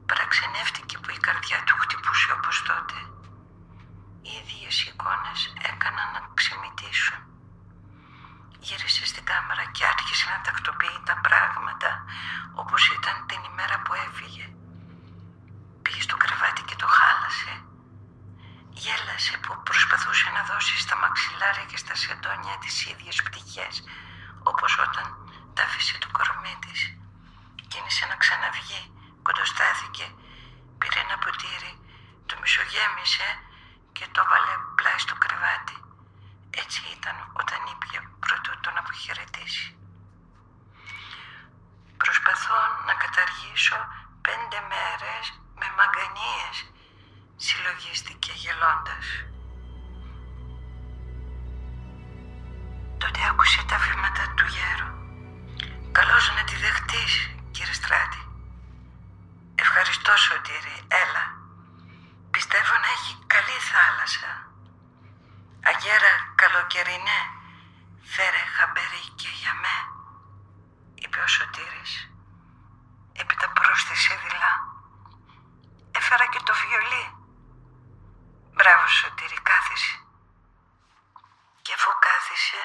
[0.09, 2.99] Παραξενεύτηκε που η καρδιά του χτυπούσε όπως τότε.
[4.27, 5.41] Οι ίδιες εικόνες
[5.71, 7.21] έκαναν να ξεμητήσουν.
[8.67, 11.91] Γύρισε στην κάμερα και άρχισε να τακτοποιεί τα πράγματα
[12.63, 14.47] όπως ήταν την ημέρα που έφυγε.
[15.83, 17.53] Πήγε στο κρεβάτι και το χάλασε.
[18.83, 23.75] Γέλασε που προσπαθούσε να δώσει στα μαξιλάρια και στα σεντόνια τις ίδιες πτυχές
[24.51, 25.07] όπως όταν
[25.55, 26.81] τα άφησε το κορμί της.
[27.71, 28.83] Κίνησε να ξαναβγεί,
[29.27, 30.07] κοντοστάθηκε,
[30.79, 31.73] πήρε ένα ποτήρι,
[32.29, 33.29] το μισογέμισε
[33.97, 35.77] και το βάλε πλάι στο κρεβάτι.
[36.63, 39.67] Έτσι ήταν όταν ήπια πρώτο τον αποχαιρετήσει.
[42.03, 42.59] Προσπαθώ
[42.89, 43.79] να καταργήσω
[44.27, 45.25] πέντε μέρες
[45.61, 46.57] με μαγκανίες,
[47.37, 49.27] συλλογίστηκε γελώντας.
[53.37, 54.91] ακούσει τα βήματα του γέρου.
[55.93, 57.13] Καλώς να τη δεχτείς,
[57.51, 58.23] κύριε Στράτη.
[59.55, 60.77] Ευχαριστώ, Σωτήρη.
[61.03, 61.25] Έλα.
[62.31, 64.31] Πιστεύω να έχει καλή θάλασσα.
[65.71, 67.21] Αγέρα καλοκαιρινέ,
[68.15, 69.77] φέρε χαμπερί και για με,
[71.03, 71.93] είπε ο Σωτήρης.
[73.21, 74.55] Έπειτα πρόσθεσε δειλά.
[75.99, 77.07] Έφερα και το βιολί.
[78.59, 79.95] Μπράβο Σωτήρη, κάθισε.
[81.63, 82.63] Και αφού κάθισε,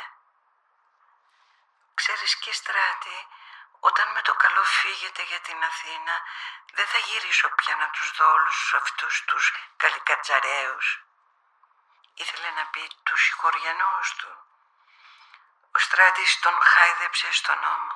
[1.93, 3.17] ξέρεις και στράτη,
[3.79, 6.15] όταν με το καλό φύγετε για την Αθήνα,
[6.73, 11.03] δεν θα γυρίσω πια να τους δω όλους αυτούς τους καλικατζαρέους.
[12.13, 14.31] Ήθελε να πει τους συγχωριανούς του.
[15.75, 17.95] Ο στράτης τον χάιδεψε στον νόμο.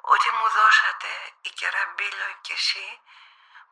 [0.00, 3.00] Ό,τι μου δώσατε η Κεραμπίλο και εσύ,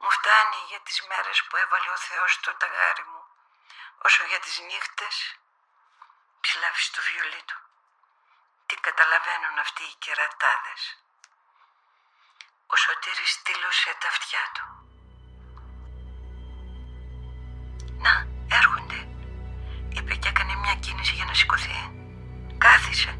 [0.03, 3.22] μου φτάνει για τις μέρες που έβαλε ο Θεός στο ταγάρι μου,
[4.07, 5.16] όσο για τις νύχτες
[6.42, 7.59] ψηλάφει στο βιολί του.
[8.66, 10.82] Τι καταλαβαίνουν αυτοί οι κερατάδες.
[12.72, 14.64] Ο Σωτήρης στήλωσε τα αυτιά του.
[18.05, 18.14] Να,
[18.59, 19.00] έρχονται,
[19.94, 21.78] είπε και έκανε μια κίνηση για να σηκωθεί.
[22.64, 23.12] Κάθισε,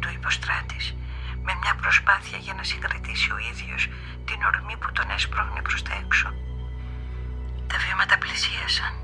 [0.00, 0.86] του είπε ο Στράτης,
[1.44, 3.82] με μια προσπάθεια για να συγκρατήσει ο ίδιος
[4.28, 6.28] την ορμή που τον έσπρωχνε προς τα έξω.
[7.66, 8.94] Τα βήματα πλησίασαν.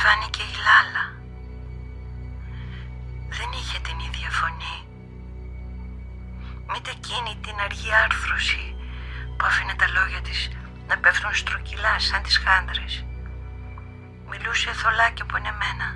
[0.00, 1.04] Φάνηκε η Λάλα.
[3.38, 4.76] Δεν είχε την ίδια φωνή.
[6.70, 8.64] Μήτε εκείνη την αργή άρθρωση
[9.36, 10.40] που άφηνε τα λόγια της
[10.88, 13.04] να πέφτουν στρογγυλά σαν τις χάντρες.
[14.30, 15.88] Μιλούσε θολά και πονεμένα.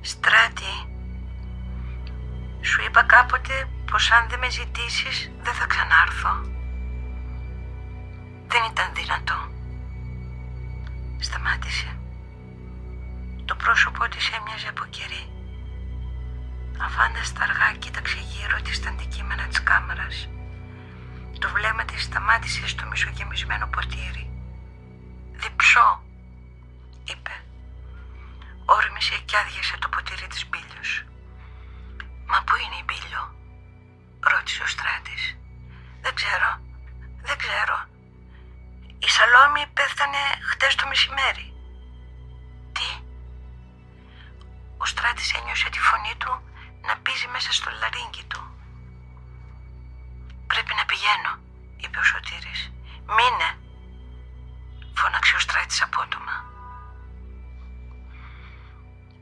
[0.00, 0.74] Στράτη,
[2.62, 6.32] σου είπα κάποτε πως αν δεν με ζητήσεις δεν θα ξανάρθω.
[8.46, 9.38] Δεν ήταν δυνατό.
[11.18, 11.96] Σταμάτησε.
[13.44, 15.24] Το πρόσωπό της έμοιαζε από κερί.
[16.86, 20.28] Αφάνταστα αργά κοίταξε γύρω της τα αντικείμενα της κάμερας.
[21.38, 24.30] Το βλέμμα της σταμάτησε στο μισογεμισμένο ποτήρι.
[25.32, 26.02] «Διψώ»,
[27.04, 27.34] είπε.
[28.64, 31.04] Όρμησε και άδειασε το ποτήρι της μπίλιος.
[32.26, 33.34] «Μα πού είναι η μπίλιο»
[34.30, 35.36] ρώτησε ο Στράτης.
[36.00, 36.60] «Δεν ξέρω,
[37.22, 37.76] δεν ξέρω.
[38.98, 41.54] Η Σαλόμη πέθανε χτες το μεσημέρι».
[42.72, 42.88] «Τι»
[44.78, 46.42] Ο Στράτης ένιωσε τη φωνή του
[46.86, 48.42] να πίζει μέσα στο λαρίνκι του.
[50.46, 51.32] «Πρέπει να πηγαίνω»,
[51.76, 52.72] είπε ο Σωτήρης.
[53.14, 53.50] «Μείνε»,
[54.94, 56.44] φώναξε ο Στράτης απότομα.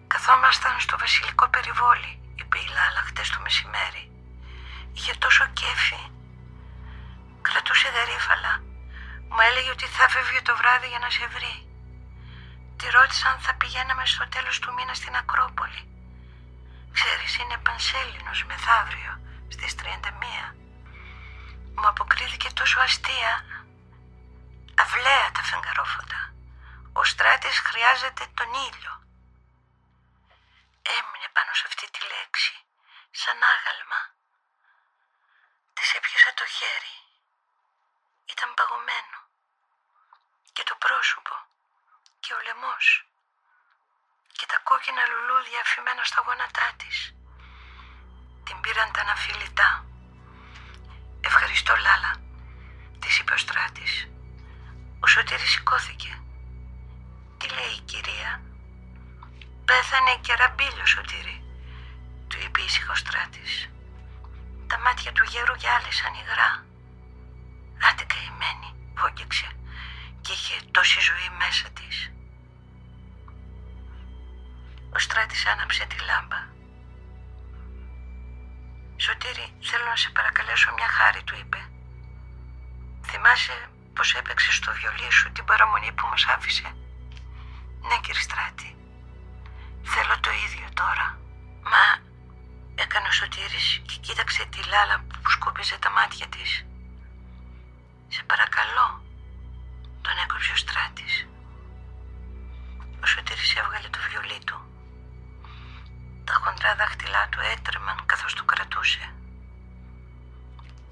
[0.06, 4.04] Καθόμασταν στο βασιλικό περιβόλι, είπε η Λάλα χτες το μεσημέρι.
[4.96, 6.02] Είχε τόσο κέφι.
[7.46, 8.54] Κρατούσε γαρίφαλα.
[9.32, 11.56] Μου έλεγε ότι θα φεύγει το βράδυ για να σε βρει.
[12.78, 15.82] Τη ρώτησα αν θα πηγαίναμε στο τέλος του μήνα στην Ακρόπολη.
[16.96, 19.12] Ξέρεις, είναι πανσέλινος μεθαύριο,
[19.54, 20.46] στις 31.
[21.76, 23.32] Μου αποκρίθηκε τόσο αστεία.
[24.82, 26.20] Αυλαία τα φεγγαρόφωτα.
[26.92, 28.92] Ο Στράτης χρειάζεται τον ήλιο.
[30.82, 32.54] Έμεινε πάνω σε αυτή τη λέξη,
[33.10, 34.00] σαν άγαλμα.
[35.74, 36.96] Της έπιασα το χέρι.
[38.32, 39.18] Ήταν παγωμένο.
[40.52, 41.34] Και το πρόσωπο.
[42.20, 42.86] Και ο λαιμός.
[44.36, 47.14] Και τα κόκκινα λουλούδια αφημένα στα γόνατά της.
[48.44, 49.84] Την πήραν τα αναφιλητά.
[51.20, 52.12] Ευχαριστώ Λάλα,
[53.00, 54.08] της είπε ο Στράτης.
[55.00, 56.22] Ο Σωτήρης σηκώθηκε.
[57.38, 58.49] Τι λέει η κυρία.
[59.70, 61.44] Πέθανε η κεραμπίλιο Σωτήρη,
[62.28, 63.52] του είπε ήσυχα ο Στράτης.
[64.66, 66.50] Τα μάτια του γέρου γυάλισαν υγρά.
[67.88, 69.48] Άντε καημένη, βόγγεξε
[70.20, 71.96] και είχε τόση ζωή μέσα της.
[74.96, 76.40] Ο Στράτης άναψε τη λάμπα.
[79.04, 81.60] Σωτήρη, θέλω να σε παρακαλέσω μια χάρη, του είπε.
[83.08, 83.56] Θυμάσαι
[83.94, 86.68] πως έπαιξε στο βιολί σου την παραμονή που μας άφησε;
[87.88, 88.79] Ναι, κύριε Στράτη.
[89.82, 91.18] Θέλω το ίδιο τώρα.
[91.62, 91.84] Μα
[92.74, 96.64] έκανε ο Σωτήρης και κοίταξε τη λάλα που σκούπιζε τα μάτια της.
[98.08, 99.02] Σε παρακαλώ,
[100.02, 101.26] τον έκοψε ο Στράτης.
[103.02, 104.58] Ο Σωτήρης έβγαλε το βιολί του.
[106.24, 109.14] Τα χοντρά δάχτυλά του έτρεμαν καθώς το κρατούσε.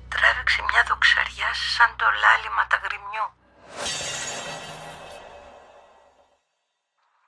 [0.08, 3.26] Τράβηξε μια δοξαριά σαν το λάλημα τα γριμιού.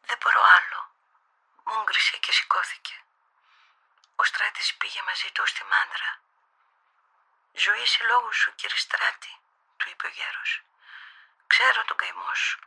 [0.08, 0.80] Δεν μπορώ άλλο.
[1.72, 2.94] Μούγκρισε και σηκώθηκε.
[4.20, 6.10] Ο Στράτης πήγε μαζί του στη μάντρα.
[7.64, 9.34] «Ζωή σε λόγους σου, κύριε Στράτη»,
[9.76, 10.50] του είπε ο γέρος.
[11.46, 12.58] «Ξέρω τον καημό σου.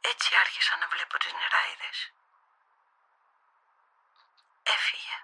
[0.00, 1.98] Έτσι άρχισα να βλέπω τις νεράιδες».
[4.76, 5.16] Έφυγε.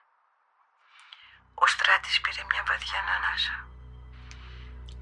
[1.54, 3.56] Ο Στράτης πήρε μια βαθιά ανάσα.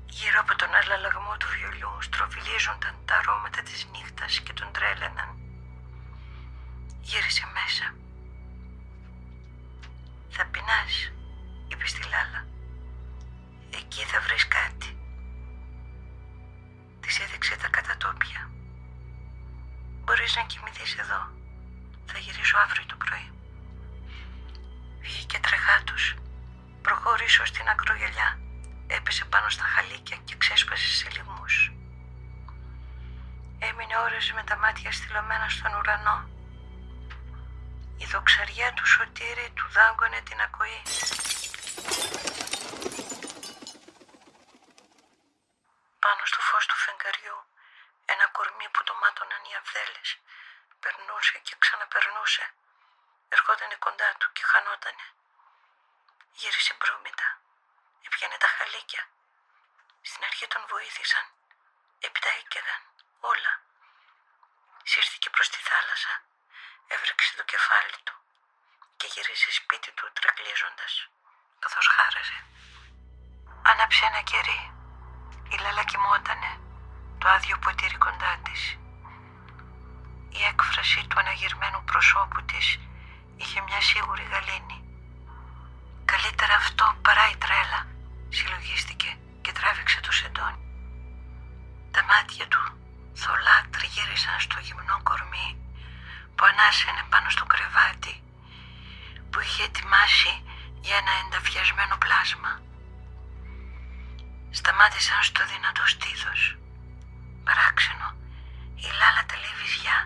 [0.07, 5.44] Γύρω από τον αλλαλαγμό του βιολιού στροβιλίζονταν τα αρώματα της νύχτας και τον τρέλαιναν.
[7.09, 7.87] Γύρισε μέσα.
[10.29, 10.95] «Θα πεινάς»,
[11.69, 12.41] είπε στη Λάλα.
[13.71, 14.91] «Εκεί θα βρεις κάτι».
[17.01, 18.51] Της έδειξε τα κατατόπια.
[20.05, 21.21] «Μπορείς να κοιμηθείς εδώ.
[22.07, 23.29] Θα γυρίσω αύριο το πρωί».
[25.01, 26.15] Βγήκε τρεχάτος.
[26.83, 28.39] Προχώρησε ως την ακρογελιά
[28.87, 31.73] έπεσε πάνω στα χαλίκια και ξέσπασε σε λιγμούς.
[33.59, 36.29] Έμεινε ώρες με τα μάτια στυλωμένα στον ουρανό.
[38.03, 40.83] Η δοξαριά του σωτήρι του δάγκωνε την ακοή.
[46.05, 47.39] Πάνω στο φως του φεγγαριού
[48.13, 50.09] ένα κορμί που το μάτωναν οι αυδέλες
[50.83, 52.45] περνούσε και ξαναπερνούσε.
[53.29, 55.07] Ερχότανε κοντά του και χανότανε.
[56.39, 57.29] Γύρισε μπρούμητα
[58.15, 59.03] έπιανε τα χαλίκια.
[60.09, 61.25] Στην αρχή τον βοήθησαν.
[62.07, 62.83] Έπειτα έκαιγαν.
[63.21, 63.53] Όλα.
[64.83, 66.13] Σύρθηκε προς τη θάλασσα.
[66.93, 68.15] Έβρεξε το κεφάλι του
[68.97, 70.93] και γυρίζει σπίτι του τραγκλίζοντας,
[71.63, 72.39] καθώς χάραζε.
[73.71, 74.61] Άναψε ένα κερί.
[75.53, 76.53] Η λάλα κοιμότανε,
[77.21, 78.63] το άδειο ποτήρι κοντά της.
[80.39, 82.67] Η έκφραση του αναγερμένου προσώπου της
[83.37, 84.79] είχε μια σίγουρη γαλήνη.
[86.05, 87.81] Καλύτερα αυτό παρά η τρέλα
[88.29, 89.11] συλλογίστηκε
[89.41, 90.63] και τράβηξε το σεντόνι.
[91.91, 92.63] Τα μάτια του
[93.15, 95.64] θολά τριγύρισαν στο γυμνό κορμί
[96.35, 98.15] που ανάσαινε πάνω στο κρεβάτι
[99.31, 100.33] που είχε ετοιμάσει
[100.87, 102.53] για ένα ενταφιασμένο πλάσμα.
[104.59, 106.43] Σταμάτησαν στο δυνατό στήθος.
[107.47, 108.09] Παράξενο,
[108.87, 109.99] η Λάλα τελεί βυζιά.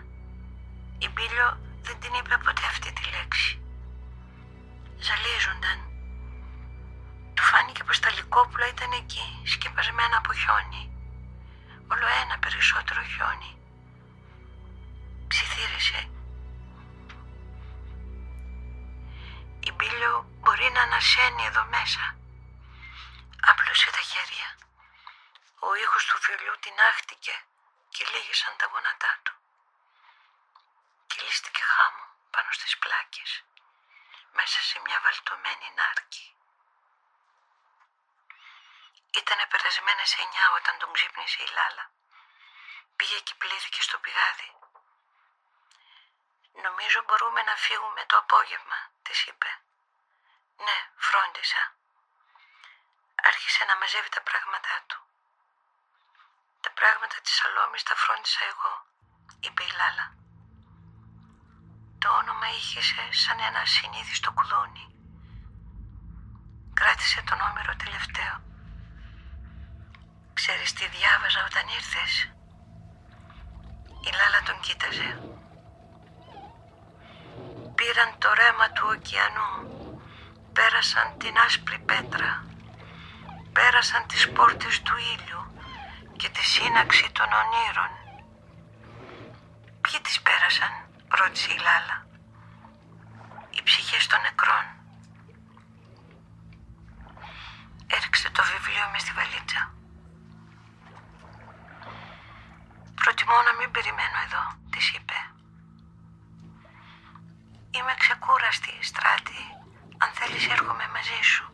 [1.04, 1.48] Η Μπίλιο
[1.86, 3.50] δεν την είπε ποτέ αυτή τη λέξη.
[5.06, 5.78] Ζαλίζονταν
[7.34, 10.82] του φάνηκε πως τα λικόπουλα ήταν εκεί, σκεπασμένα από χιόνι.
[11.92, 13.52] Όλο ένα περισσότερο χιόνι.
[15.28, 16.00] Ψιθύρισε.
[19.68, 22.04] Η μπίλιο μπορεί να ανασένει εδώ μέσα.
[23.50, 24.48] Άπλωσε τα χέρια.
[25.66, 27.34] Ο ήχος του βιολιού την άχτηκε
[27.94, 29.34] και λίγησαν τα γονατά του.
[31.10, 33.30] Κυλίστηκε χάμω πάνω στις πλάκες,
[34.38, 36.26] μέσα σε μια βαλτωμένη νάρκη.
[39.20, 41.84] Ήτανε περασμένες εννιά όταν τον ξύπνησε η Λάλα.
[42.96, 44.50] Πήγε και πλήθηκε στο πηγάδι.
[46.66, 49.50] Νομίζω μπορούμε να φύγουμε το απόγευμα, της είπε.
[50.64, 51.62] Ναι, φρόντισα.
[53.28, 54.98] Άρχισε να μαζεύει τα πράγματά του.
[56.64, 58.74] Τα πράγματα της Σαλόμης τα φρόντισα εγώ,
[59.44, 60.06] είπε η Λάλα.
[62.02, 62.80] Το όνομα είχε
[63.22, 64.86] σαν ένα συνήθιστο κουδούνι.
[66.78, 68.34] Κράτησε τον όμηρο τελευταίο.
[70.38, 72.12] Ξέρεις τι διάβαζα όταν ήρθες;
[74.06, 75.37] Η Λάλα τον κοίταζε.
[77.88, 79.50] Πήραν το ρέμα του ωκεανού.
[80.52, 82.44] Πέρασαν την άσπρη πέτρα.
[83.52, 85.42] Πέρασαν τις πόρτες του ήλιου
[86.16, 87.92] και τη σύναξη των ονείρων.
[89.80, 90.72] Ποιοι τις πέρασαν,
[91.08, 92.06] ρώτησε η Λάλα.
[93.50, 94.66] Οι ψυχές των νεκρών.
[97.86, 99.62] Έριξε το βιβλίο μες στη βαλίτσα.
[103.00, 105.37] Προτιμώ να μην περιμένω εδώ, της είπε.
[107.70, 109.40] Είμαι ξεκούραστη, στράτη.
[109.98, 111.44] Αν θέλεις έρχομαι μαζί σου.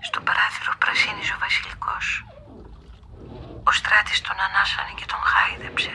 [0.00, 2.24] Στο παράθυρο πρασίνιζε ο βασιλικός.
[3.64, 5.92] Ο στράτης τον ανάσανε και τον χάιδεψε.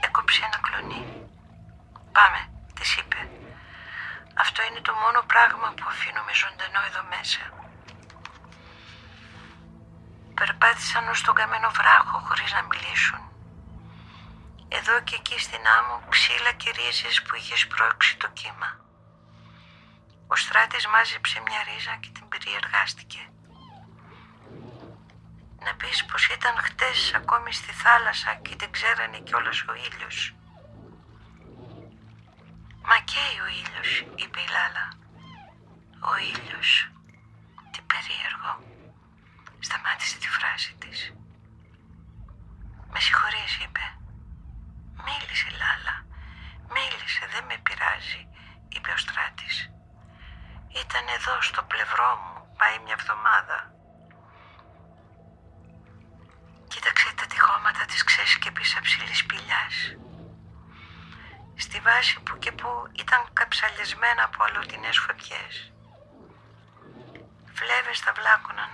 [0.00, 1.02] Έκοψε ένα κλονί.
[2.12, 2.40] Πάμε,
[2.74, 3.20] της είπε.
[4.44, 7.42] Αυτό είναι το μόνο πράγμα που αφήνουμε ζωντανό εδώ μέσα.
[10.34, 13.31] Περπάτησαν ως τον καμένο βράχο χωρίς να μιλήσουν.
[14.78, 18.70] Εδώ και εκεί στην άμμο ξύλα και ρίζες που είχες σπρώξει το κύμα.
[20.26, 23.22] Ο στράτης μάζεψε μια ρίζα και την περιεργάστηκε.
[25.64, 30.34] Να πεις πως ήταν χτες ακόμη στη θάλασσα και δεν ξέρανε κιόλας ο ήλιος.
[32.88, 34.86] Μα καίει ο ήλιος, είπε η Λάλα.
[36.10, 36.90] Ο ήλιος.
[37.72, 38.52] Τι περίεργο.
[39.58, 41.12] Σταμάτησε τη φράση της.
[42.92, 44.01] «Με συγχωρείς», είπε.
[45.06, 45.96] «Μίλησε, Λάλα.
[46.74, 48.28] Μίλησε, δεν με πειράζει»,
[48.68, 49.56] είπε ο Στράτης.
[50.82, 53.58] «Ήταν εδώ στο πλευρό μου, πάει μια εβδομάδα».
[56.68, 59.76] Κοίταξε τα τυχώματα της ξέσκεπης αψηλής σπηλιάς.
[61.56, 65.72] στη βάση που και που ήταν καψαλιασμένα από αλωτινές φωτιές.
[67.52, 68.70] Φλέβες τα βλάκωναν,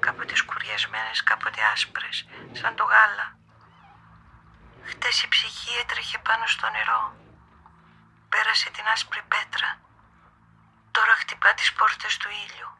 [0.00, 3.26] κάποτε σκουριασμένες, κάποτε άσπρες, σαν το γάλα.
[4.90, 7.16] Χτες η ψυχή έτρεχε πάνω στο νερό.
[8.28, 9.80] Πέρασε την άσπρη πέτρα.
[10.90, 12.70] Τώρα χτυπά τις πόρτες του ήλιου.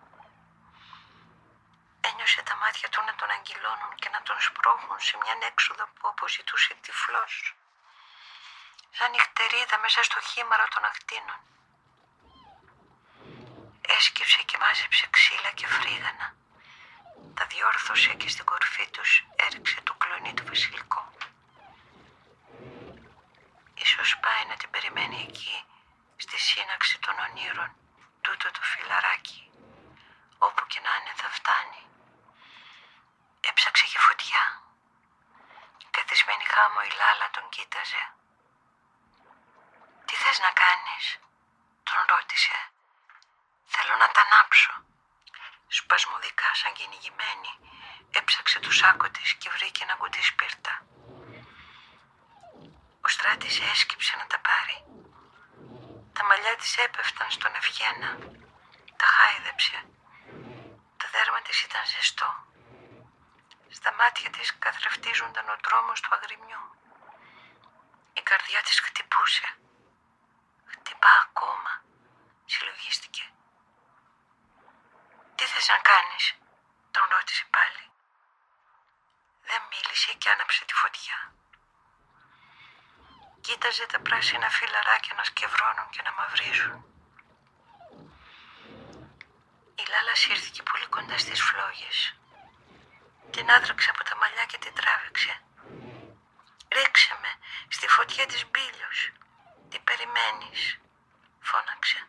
[2.01, 6.09] Ένιωσε τα μάτια του να τον αγγυλώνουν και να τον σπρώχουν σε μια έξοδο που
[6.09, 7.55] αποζητούσε τυφλός
[8.97, 11.41] σαν νυχτερίδα μέσα στο χήμαρο των ακτίνων.
[13.97, 16.27] Έσκυψε και μάζεψε ξύλα και φρίγανα.
[17.35, 21.03] Τα διόρθωσε και στην κορφή τους έριξε το κλονί του βασιλικό.
[23.85, 25.65] Ίσως πάει να την περιμένει εκεί,
[26.17, 27.71] στη σύναξη των ονείρων,
[28.21, 29.51] τούτο το φιλαράκι.
[30.39, 31.83] Όπου και να είναι θα φτάνει.
[33.49, 34.43] Έψαξε για φωτιά.
[35.91, 38.05] Καθισμένη χάμω η Λάλα τον κοίταζε.
[40.07, 41.05] «Τι θες να κάνεις»
[41.83, 42.57] τον ρώτησε.
[43.75, 44.73] «Θέλω να τα ανάψω».
[45.69, 47.53] Σπασμωδικά σαν κυνηγημένη
[48.11, 50.92] έψαξε το σάκο της και βρήκε ένα κουτί σπίρτα.
[53.13, 54.79] Ο Στράτης έσκυψε να τα πάρει.
[56.13, 58.11] Τα μαλλιά της έπεφταν στον ευγένα.
[59.01, 59.79] Τα χάιδεψε.
[60.97, 62.31] Το δέρμα της ήταν ζεστό.
[63.69, 66.65] Στα μάτια της καθρεφτίζονταν ο τρόμος του αγριμιού.
[68.13, 69.49] Η καρδιά της χτυπούσε.
[70.73, 71.73] Χτυπά ακόμα.
[72.45, 73.25] Συλλογίστηκε.
[75.35, 76.25] Τι θες να κάνεις,
[76.91, 77.85] τον ρώτησε πάλι.
[79.49, 81.19] Δεν μίλησε και άναψε τη φωτιά.
[83.47, 86.85] Κοίταζε τα πράσινα φύλλαράκια να σκευρώνουν και να μαυρίζουν.
[89.75, 91.99] Η Λάλα σύρθηκε πολύ κοντά στις φλόγες.
[93.31, 95.35] Την άδραξε από τα μαλλιά και την τράβηξε.
[96.77, 97.31] Ρίξε με
[97.69, 98.99] στη φωτιά της μπήλιος.
[99.71, 100.61] Τι περιμένεις,
[101.41, 102.01] φώναξε.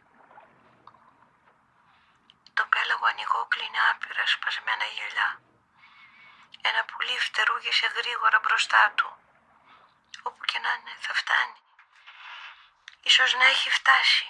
[2.53, 5.29] Το πέλαγο ανοιγό κλείνει άπειρα σπασμένα γυαλιά.
[6.69, 9.09] Ένα πουλί φτερούγησε γρήγορα μπροστά του.
[10.21, 11.59] Όπου και να είναι θα φτάνει.
[13.03, 14.25] Ίσως να έχει φτάσει.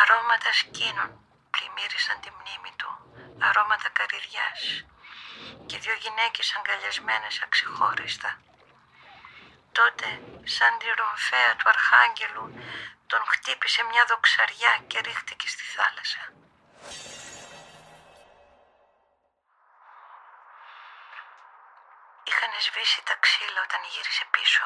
[0.00, 1.10] Αρώματα σκήνων
[1.50, 2.90] πλημμύρισαν τη μνήμη του.
[3.40, 4.60] Αρώματα καρυδιάς.
[5.66, 8.40] Και δύο γυναίκες αγκαλιασμένες αξιχώριστα.
[9.72, 10.08] Τότε,
[10.44, 12.46] σαν τη ρομφαία του Αρχάγγελου,
[13.06, 16.22] τον χτύπησε μια δοξαριά και ρίχτηκε στη θάλασσα.
[22.46, 24.64] Είχαν σβήσει τα ξύλα όταν γύρισε πίσω.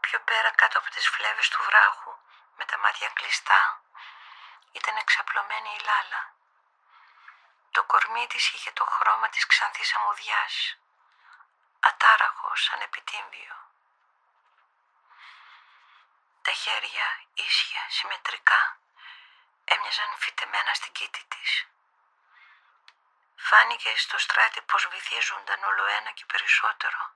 [0.00, 2.14] Πιο πέρα κάτω από τις φλέβες του βράχου,
[2.56, 3.82] με τα μάτια κλειστά,
[4.72, 6.22] ήταν εξαπλωμένη η λάλα.
[7.70, 10.78] Το κορμί της είχε το χρώμα της ξανθής αμμουδιάς,
[11.80, 13.54] ατάραχος σαν επιτύμβιο.
[16.42, 18.78] Τα χέρια ίσια, συμμετρικά,
[19.64, 21.71] έμοιαζαν φυτεμένα στην κήτη της.
[23.36, 27.10] Φάνηκε στο στράτη πως βυθίζονταν όλο ένα και περισσότερο,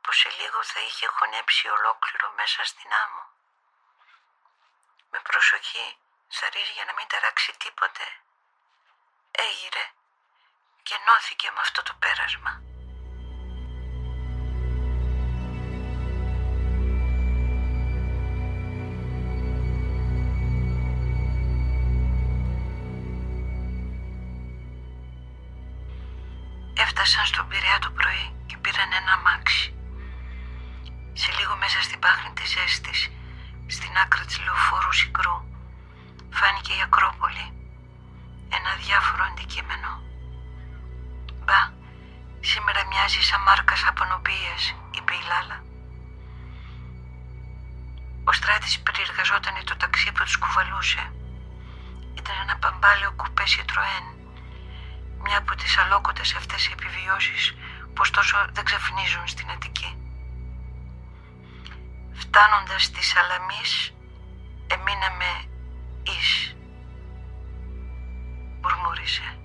[0.00, 3.24] πως σε λίγο θα είχε χωνέψει ολόκληρο μέσα στην άμμο.
[5.10, 5.96] Με προσοχή
[6.28, 8.04] σαρίζει για να μην ταράξει τίποτε.
[9.30, 9.90] Έγειρε
[10.82, 12.67] και νόθηκε με αυτό το πέρασμα.
[43.78, 45.58] Σαν μάρκας απονοπίας, είπε η Λάλα.
[48.24, 51.12] Ο Στράτης περιεργαζόταν το ταξί που τους κουβαλούσε.
[52.18, 54.06] Ήταν ένα παμπάλαιο κουπέ Citroën
[55.22, 57.54] μια από τις αλόκοτες αυτές οι επιβιώσεις
[57.92, 59.90] που ωστόσο δεν ξαφνίζουν στην Αττική.
[62.12, 63.94] Φτάνοντας στη Σαλαμής,
[64.66, 65.30] εμείναμε
[66.02, 66.56] εις.
[68.62, 69.37] Μουρμούρισε.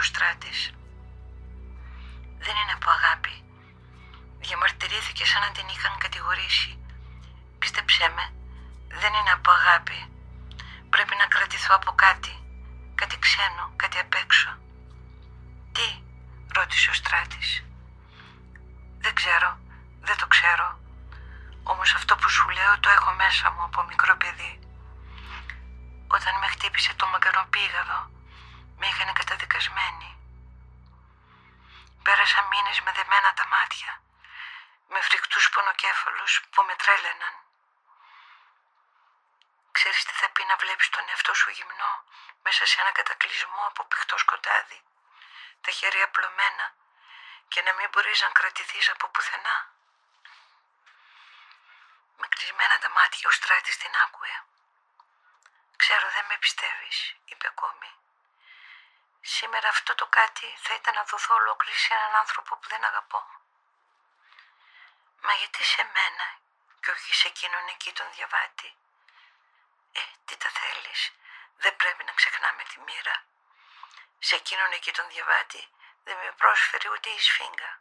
[0.00, 0.60] ο Στράτης.
[2.44, 3.34] Δεν είναι από αγάπη.
[4.44, 6.70] Διαμαρτυρήθηκε σαν να την είχαν κατηγορήσει.
[7.58, 8.24] Πίστεψέ με,
[9.00, 9.98] δεν είναι από αγάπη.
[10.92, 12.34] Πρέπει να κρατηθώ από κάτι.
[13.00, 14.50] Κάτι ξένο, κάτι απ' έξω.
[15.76, 15.88] Τι,
[16.56, 17.50] ρώτησε ο Στράτης.
[19.04, 19.50] Δεν ξέρω,
[20.00, 20.68] δεν το ξέρω.
[21.62, 24.52] Όμως αυτό που σου λέω το έχω μέσα μου από μικρό παιδί.
[26.16, 28.00] Όταν με χτύπησε το μακαροπήγαδο,
[28.80, 30.10] με είχαν καταδικασμένη.
[32.02, 34.02] Πέρασα μήνες με δεμένα τα μάτια,
[34.88, 37.34] με φρικτούς πονοκέφαλους που με τρέλαιναν.
[39.72, 41.92] Ξέρεις τι θα πει να βλέπεις τον εαυτό σου γυμνό
[42.42, 44.80] μέσα σε ένα κατακλυσμό από πηχτό σκοτάδι,
[45.60, 46.66] τα χέρια απλωμένα
[47.48, 49.56] και να μην μπορείς να κρατηθείς από πουθενά.
[52.18, 54.36] Με κλεισμένα τα μάτια ο Στράτης την άκουε.
[55.76, 57.99] «Ξέρω δεν με πιστεύεις», είπε ακόμη.
[59.20, 63.24] «Σήμερα αυτό το κάτι θα ήταν να δοθώ ολόκληρη σε έναν άνθρωπο που δεν αγαπώ».
[65.20, 66.26] «Μα γιατί σε μένα
[66.80, 68.76] και όχι σε εκείνον εκεί τον διαβάτη».
[69.92, 71.12] «Ε, τι τα θέλεις,
[71.56, 73.24] δεν πρέπει να ξεχνάμε τη μοίρα».
[74.22, 75.68] Σε εκείνον εκεί τον διαβάτη
[76.04, 77.80] δεν με πρόσφερε ούτε η σφίγγα,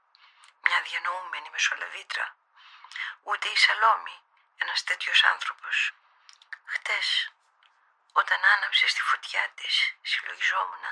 [0.62, 2.36] μια διανοούμενη μεσολαβήτρα,
[3.24, 4.18] ούτε η Σαλόμη,
[4.58, 5.94] ένας τέτοιος άνθρωπος.
[6.66, 7.32] Χτες,
[8.12, 10.84] όταν άναψε στη φωτιά της, συλλογιζόμουν.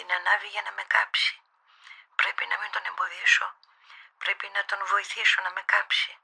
[0.00, 1.40] Την ανάβει για να με κάψει.
[2.20, 3.54] Πρέπει να μην τον εμποδίσω.
[4.18, 6.18] Πρέπει να τον βοηθήσω να με κάψει.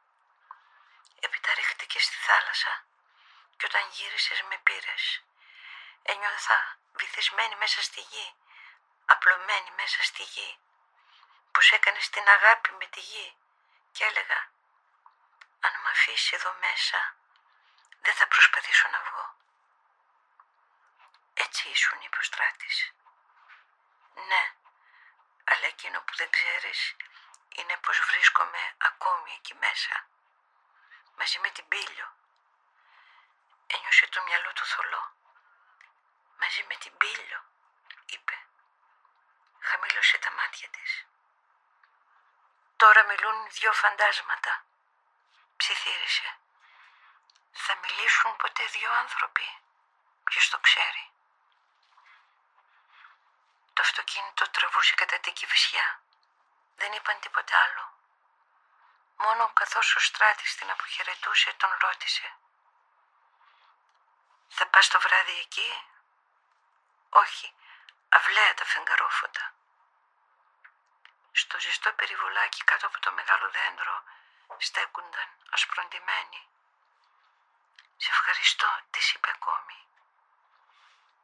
[1.21, 2.85] Έπειτα ρίχτηκε στη θάλασσα
[3.57, 5.23] και όταν γύρισες με πήρες.
[6.03, 8.35] Ένιωθα βυθισμένη μέσα στη γη,
[9.07, 10.59] απλωμένη μέσα στη γη.
[11.53, 13.37] Πως έκανες την αγάπη με τη γη
[13.93, 14.41] και έλεγα
[15.61, 17.17] αν με αφήσει εδώ μέσα
[18.01, 19.35] δεν θα προσπαθήσω να βγω.
[21.35, 22.91] Έτσι ήσουν είπε ο Στράτης.
[24.17, 24.53] Ναι,
[25.45, 26.97] αλλά εκείνο που δεν ξέρεις
[27.49, 30.09] είναι πως βρίσκομαι ακόμη εκεί μέσα.
[31.19, 32.09] Μαζί με την πύλιο.
[33.67, 35.13] Ένιωσε το μυαλό του θολό.
[36.41, 37.41] Μαζί με την πύλιο,
[38.07, 38.37] είπε.
[39.61, 41.07] Χαμήλωσε τα μάτια της.
[42.77, 44.65] Τώρα μιλούν δυο φαντάσματα.
[45.57, 46.39] Ψιθύρισε.
[47.53, 49.59] Θα μιλήσουν ποτέ δυο άνθρωποι.
[50.25, 51.11] Ποιος το ξέρει.
[53.77, 56.01] Το αυτοκίνητο τραβούσε κατά την κυφισιά.
[56.77, 57.85] Δεν είπαν τίποτα άλλο.
[59.17, 62.27] Μόνο καθώς ο Στράτης την αποχαιρετούσε τον ρώτησε.
[64.49, 65.71] Θα πας το βράδυ εκεί;
[67.09, 67.55] Όχι,
[68.09, 69.55] αυλαία τα φεγγαρόφωτα.
[71.33, 74.03] Στο ζεστό περιβολάκι κάτω από το μεγάλο δέντρο
[74.59, 76.49] στέκουνταν ασπροντημένοι.
[77.97, 79.86] Σε ευχαριστώ, της είπε ακόμη.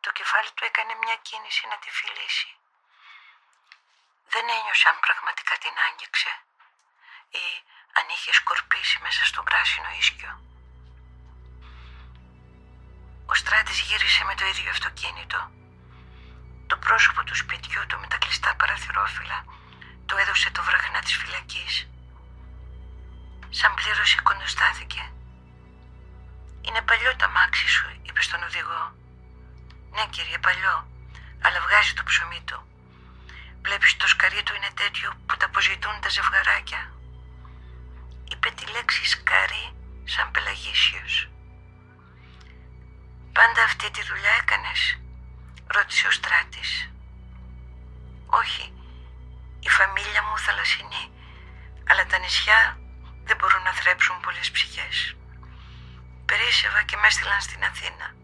[0.04, 2.50] Το κεφάλι του έκανε μια κίνηση να τη φιλήσει.
[4.32, 6.32] Δεν ένιωσε αν πραγματικά την άγγιξε
[7.42, 7.44] ή
[7.98, 10.32] αν είχε σκορπίσει μέσα στο πράσινο ίσκιο.
[13.30, 15.40] Ο Στράτης γύρισε με το ίδιο αυτοκίνητο.
[16.70, 19.38] Το πρόσωπο του σπιτιού του με τα κλειστά παραθυρόφυλλα
[20.06, 21.74] του έδωσε το βραχνά της φυλακής.
[23.50, 25.02] Σαν πλήρωση κοντοστάθηκε.
[26.64, 29.01] «Είναι παλιό το αμάξι σου», είπε στον οδηγό.
[29.94, 30.76] «Ναι, κύριε, παλιό,
[31.44, 32.58] αλλά βγάζει το ψωμί του.
[33.62, 36.82] Βλέπεις το σκαρί του είναι τέτοιο που τα αποζητούν τα ζευγαράκια».
[38.30, 39.64] Είπε τη λέξη σκαρί
[40.04, 41.28] σαν πελαγίσιος.
[43.32, 44.82] «Πάντα αυτή τη δουλειά έκανες»,
[45.66, 46.90] ρώτησε ο Στράτης.
[48.26, 48.72] «Όχι,
[49.60, 51.04] η φαμίλια μου θαλασσινή,
[51.88, 52.78] αλλά τα νησιά
[53.24, 55.16] δεν μπορούν να θρέψουν πολλές ψυχές.
[56.26, 58.14] Περίσευα και με έστειλαν στην Αθήνα.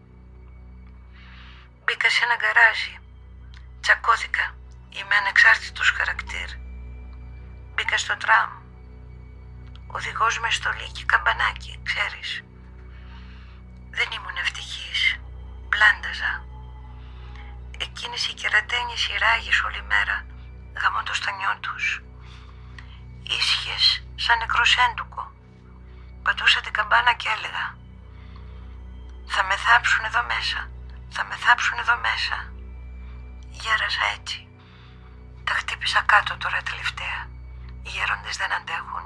[1.89, 2.99] Μπήκα σε ένα γκαράζι.
[3.81, 4.55] Τσακώθηκα.
[4.89, 6.49] Είμαι ανεξάρτητος χαρακτήρ.
[7.73, 8.51] Μπήκα στο τραμ.
[9.87, 12.43] Οδηγός με στολή και καμπανάκι, ξέρεις.
[13.97, 15.19] Δεν ήμουν ευτυχής.
[15.69, 16.31] Πλάνταζα.
[17.77, 20.25] Εκείνες οι κερατένιες οι όλη μέρα
[20.81, 22.01] γαμώντας το νιό τους.
[23.23, 23.85] Ίσχυες
[24.15, 25.31] σαν νεκρός έντουκο.
[26.23, 27.65] Πατούσα την καμπάνα και έλεγα
[29.33, 30.69] «Θα με θάψουν εδώ μέσα,
[31.09, 32.37] θα με θάψουν εδώ μέσα».
[33.49, 34.47] Γέρασα έτσι.
[35.43, 37.19] Τα χτύπησα κάτω τώρα τελευταία.
[37.83, 39.05] Οι γέροντες δεν αντέχουν.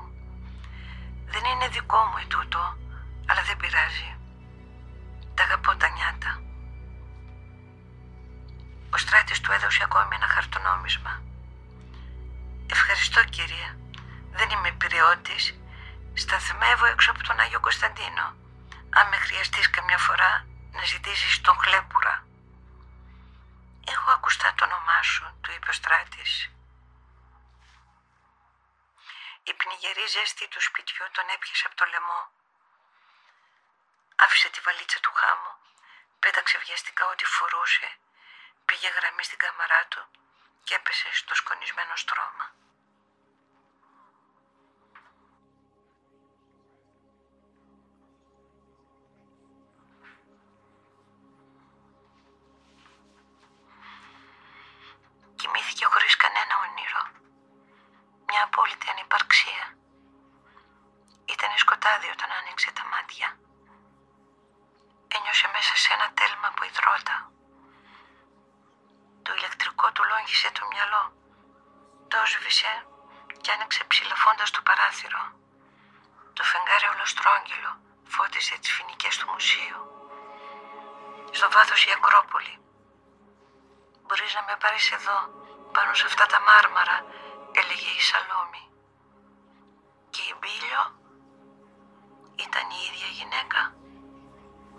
[1.26, 2.78] Δεν είναι δικό μου ετούτο,
[3.28, 4.12] αλλά δεν πειράζει.
[5.34, 6.42] Τα αγαπώ τα νιάτα.
[8.94, 11.22] Ο στράτης του έδωσε ακόμη ένα χαρτονόμισμα.
[12.72, 13.78] Ευχαριστώ κυρία.
[14.32, 15.44] Δεν είμαι πυριώτης.
[16.14, 18.26] Σταθμεύω έξω από τον Άγιο Κωνσταντίνο.
[18.98, 22.16] Αν με χρειαστείς καμιά φορά να ζητήσεις τον Χλέπουρα.
[23.88, 26.50] Έχω ακουστά το όνομά σου, του είπε ο Στράτης.
[29.44, 32.22] Η πνιγερή ζέστη του σπιτιού τον έπιασε από το λαιμό.
[34.16, 35.54] Άφησε τη βαλίτσα του χάμου,
[36.20, 37.88] πέταξε βιαστικά ό,τι φορούσε,
[38.66, 40.04] πήγε γραμμή στην καμαρά του
[40.64, 42.46] και έπεσε στο σκονισμένο στρώμα.
[84.84, 85.20] Μπορείς να με πάρεις εδώ,
[85.76, 86.98] πάνω σε αυτά τα μάρμαρα,
[87.60, 88.64] έλεγε η Σαλόμη.
[90.14, 90.84] Και η Μπίλιο
[92.46, 93.62] ήταν η ίδια γυναίκα.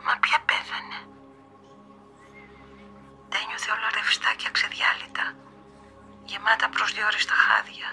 [0.04, 1.00] Μα ποια πέθανε.
[3.30, 5.24] Τα ένιωθε όλα ρευστά και αξεδιάλυτα,
[6.30, 7.88] γεμάτα προσδιορίστα χάδια,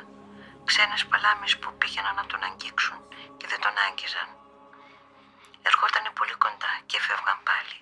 [0.69, 2.99] ξένες παλάμες που πήγαιναν να τον αγγίξουν
[3.37, 4.29] και δεν τον άγγιζαν.
[5.67, 7.77] Ερχότανε πολύ κοντά και φεύγαν πάλι,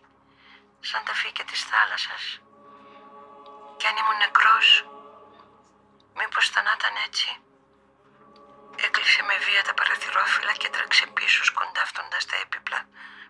[0.89, 2.23] σαν τα φύκια της θάλασσας.
[3.89, 4.69] Κι αν ήμουν νεκρός,
[6.19, 7.29] μήπως θα να ήταν έτσι.
[8.85, 12.79] Έκλεισε με βία τα παραθυρόφυλλα και τρέξε πίσω σκοντάφτοντας τα έπιπλα,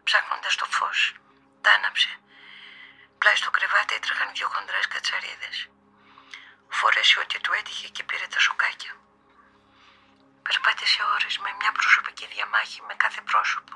[0.03, 0.99] ψάχνοντας το φως.
[1.63, 2.11] Τα άναψε.
[3.19, 5.57] Πλάι στο κρεβάτι έτρεχαν δυο χοντρές κατσαρίδες.
[6.79, 8.93] Φορέσει ό,τι του έτυχε και πήρε τα σοκάκια.
[10.45, 13.75] Περπάτησε ώρες με μια προσωπική διαμάχη με κάθε πρόσωπο,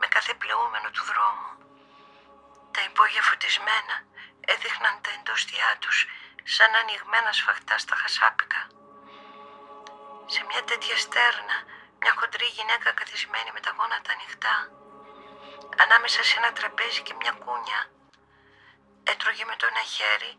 [0.00, 1.50] με κάθε πλεούμενο του δρόμου.
[2.74, 3.94] Τα υπόγεια φωτισμένα
[4.52, 5.98] έδειχναν τα εντόστιά τους
[6.54, 8.60] σαν ανοιγμένα σφαχτά στα χασάπικα.
[10.34, 11.56] Σε μια τέτοια στέρνα,
[12.00, 14.56] μια χοντρή γυναίκα καθισμένη με τα γόνατα ανοιχτά,
[15.84, 17.80] ανάμεσα σε ένα τραπέζι και μια κούνια,
[19.10, 20.32] έτρωγε με το ένα χέρι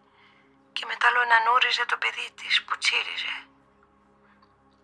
[0.76, 3.36] και μετά άλλο να νούριζε το παιδί της που τσίριζε.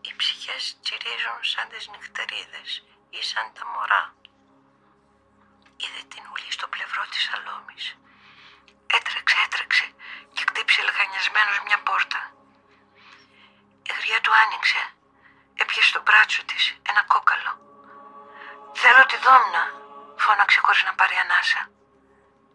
[0.06, 2.70] Οι ψυχές τσιρίζουν σαν τις νυχτερίδες
[3.10, 4.04] ή σαν τα μωρά.
[5.84, 7.86] Είδε την ουλή στο πλευρό της Σαλόμης.
[8.88, 9.88] Έτρεξε, έτρεξε
[10.34, 12.20] και χτύπησε λαχανιασμένος μια πόρτα.
[13.90, 14.82] Η γριά του άνοιξε.
[15.62, 17.54] Έπιασε το μπράτσο της ένα κόκαλο.
[18.82, 19.64] «Θέλω τη δόμνα»,
[20.24, 21.62] φώναξε χωρίς να πάρει ανάσα.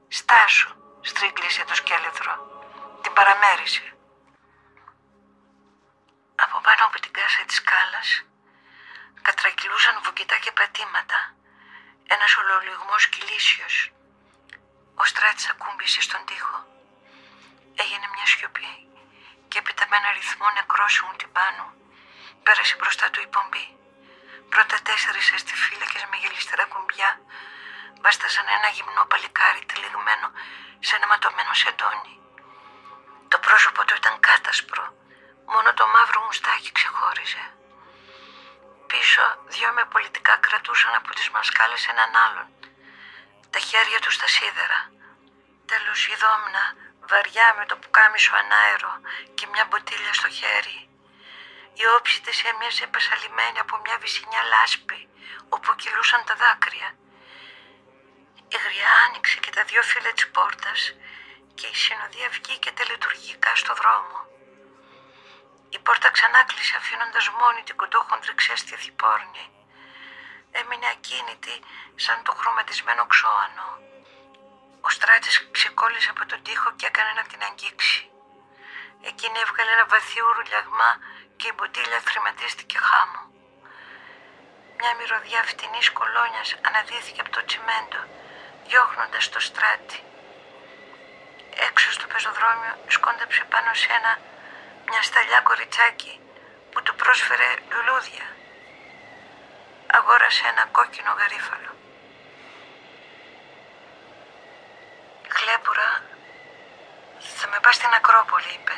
[0.08, 0.70] «Στάσου»,
[1.00, 2.32] στρίγκλισε το σκέλετρο.
[3.02, 3.86] Την παραμέρισε.
[6.44, 8.08] Από πάνω από την κάσα της σκάλας
[9.22, 11.18] κατρακυλούσαν βουκητά και πατήματα.
[12.06, 13.92] Ένας ολολιγμός κυλίσιος.
[15.00, 16.58] Ο Στράτης ακούμπησε στον τοίχο.
[17.82, 18.70] Έγινε μια σιωπή
[19.48, 21.68] και έπειτα με ένα ρυθμό νεκρόσιμου τυμπάνου
[22.44, 23.66] πέρασε μπροστά του η πομπή.
[24.52, 27.10] Πρώτα τέσσερις αστιφύλακες με γελιστέρα κουμπιά
[28.02, 30.28] βάσταζαν ένα γυμνό παλικάρι τυλιγμένο
[30.86, 32.14] σε ένα ματωμένο σεντόνι.
[33.32, 34.84] Το πρόσωπο του ήταν κάτασπρο,
[35.52, 37.44] μόνο το μαύρο μουστάκι ξεχώριζε.
[38.90, 39.24] Πίσω
[39.54, 42.48] δυο με πολιτικά κρατούσαν από τις μασκάλες έναν άλλον.
[43.50, 44.80] Τα χέρια τους στα σίδερα.
[45.70, 46.64] Τέλος η δόμνα,
[47.10, 48.92] βαριά με το πουκάμισο ανάερο
[49.34, 50.78] και μια μποτήλια στο χέρι.
[51.80, 55.08] Η όψη της έμοιαζε πεσαλημένη από μια βυσινιά λάσπη,
[55.48, 56.88] όπου κυλούσαν τα δάκρυα.
[58.54, 60.80] Η γριά άνοιξε και τα δυο φύλλα της πόρτας
[61.54, 64.18] και η συνοδεία βγήκε τελετουργικά στο δρόμο.
[65.68, 69.44] Η πόρτα ξανά κλείσε αφήνοντας μόνη την κοντόχοντρη ξέστη θηπόρνη.
[70.58, 71.56] Έμεινε ακίνητη
[72.04, 73.68] σαν το χρωματισμένο ξώανο.
[74.86, 78.10] Ο στράτης ξεκόλλησε από τον τοίχο και έκανε να την αγγίξει.
[79.10, 80.90] Εκείνη έβγαλε ένα βαθύ ουρουλιαγμά
[81.38, 83.22] και η μποτήλια θρηματίστηκε χάμω.
[84.78, 88.00] Μια μυρωδιά φτηνής κολόνιας αναδύθηκε από το τσιμέντο,
[88.66, 90.00] διώχνοντας το στράτη.
[91.68, 94.12] Έξω στο πεζοδρόμιο σκόνταψε πάνω σε ένα
[94.88, 96.20] μια σταλιά κοριτσάκι
[96.70, 98.26] που του πρόσφερε λουλούδια.
[99.96, 101.72] Αγόρασε ένα κόκκινο γαρίφαλο.
[105.36, 106.02] Χλέπουρα,
[107.38, 108.76] θα με πας στην Ακρόπολη, είπε.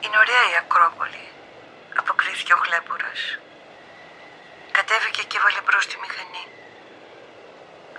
[0.00, 1.26] Είναι ωραία η Ακρόπολη,
[1.96, 3.38] αποκρίθηκε ο Χλέπουρας.
[4.72, 6.44] Κατέβηκε και βάλε μπρος τη μηχανή.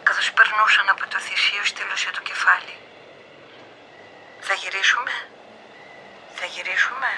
[0.03, 2.75] Καθώς περνούσαν από το θυσίο στήλωσε το κεφάλι.
[4.41, 5.13] Θα γυρίσουμε,
[6.37, 7.09] θα γυρίσουμε,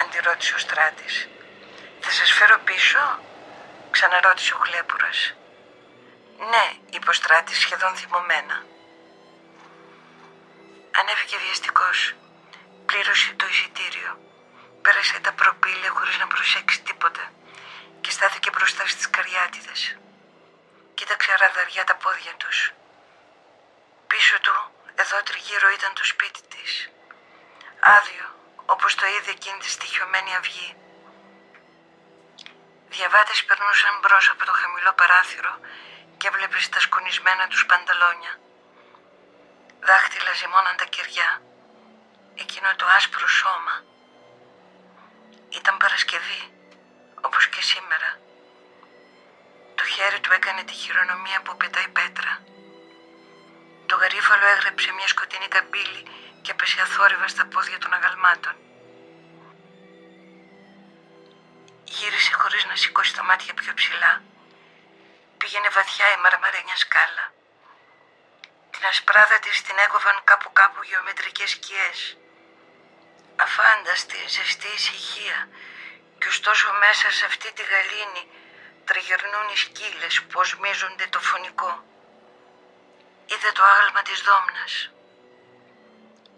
[0.00, 1.28] αντιρώτησε ο Στράτης.
[2.00, 3.18] Θα σας φέρω πίσω,
[3.90, 5.34] ξαναρώτησε ο Χλέπουρας.
[6.50, 8.64] Ναι, είπε ο Στράτης σχεδόν θυμωμένα.
[11.00, 12.14] Ανέβηκε βιαστικός.
[12.86, 14.18] Πλήρωσε το εισιτήριο.
[14.82, 17.32] πέρασε τα προπήλαια χωρίς να προσέξει τίποτα
[18.00, 19.96] και στάθηκε μπροστά στις καριάτιδες.
[20.94, 22.72] Κοίταξε ραδαριά τα πόδια τους.
[24.06, 24.54] Πίσω του,
[25.02, 26.90] εδώ τριγύρω ήταν το σπίτι της.
[27.80, 28.26] Άδειο,
[28.66, 30.76] όπως το είδε εκείνη τη στοιχειωμένη αυγή.
[32.94, 35.52] Διαβάτες περνούσαν μπρος από το χαμηλό παράθυρο
[36.20, 38.32] και βλέπεις τα σκονισμένα τους πανταλόνια.
[39.86, 41.30] Δάχτυλα ζυμώναν τα κεριά.
[42.42, 43.74] Εκείνο το άσπρο σώμα.
[45.58, 46.42] Ήταν Παρασκευή,
[47.26, 48.10] όπως και σήμερα.
[49.74, 52.32] Το χέρι του έκανε τη χειρονομία που πετάει πέτρα.
[53.86, 56.02] Το γαρίφαλο έγρεψε μια σκοτεινή καμπύλη
[56.42, 58.54] και έπεσε αθόρυβα στα πόδια των αγαλμάτων.
[61.96, 64.22] Γύρισε χωρίς να σηκώσει τα μάτια πιο ψηλά.
[65.38, 67.32] Πήγαινε βαθιά η μαραμαρένια σκάλα.
[68.70, 72.16] Την ασπράδα της την έκοβαν κάπου κάπου γεωμετρικές σκιές.
[73.36, 75.48] Αφάνταστη, ζεστή ησυχία
[76.18, 78.24] και ωστόσο μέσα σε αυτή τη γαλήνη
[78.84, 81.72] τριγυρνούν οι σκύλες που οσμίζονται το φωνικό.
[83.26, 84.72] Είδε το άγαλμα της δόμνας.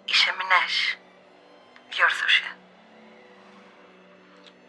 [0.04, 0.98] Οι σεμινές,
[1.90, 2.59] διόρθωσε.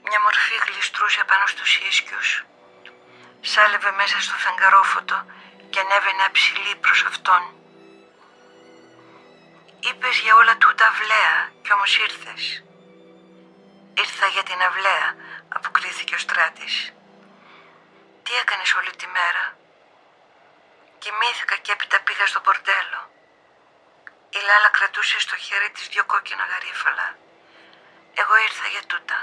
[0.07, 2.45] Μια μορφή γλιστρούσε πάνω στους ίσκιους.
[3.41, 5.25] Σάλευε μέσα στο φεγγαρόφωτο
[5.69, 7.43] και ανέβαινε αψηλή προς αυτόν.
[9.79, 12.63] Είπες για όλα τούτα αυλαία κι όμως ήρθες.
[14.03, 15.15] Ήρθα για την αυλαία,
[15.57, 16.93] αποκρίθηκε ο Στράτης.
[18.23, 19.43] Τι έκανες όλη τη μέρα;
[21.01, 22.99] Κοιμήθηκα και έπειτα πήγα στο πορτέλο.
[24.29, 27.07] Η Λάλα κρατούσε στο χέρι της δυο κόκκινα γαρίφαλα.
[28.21, 29.17] Εγώ ήρθα για τούτα.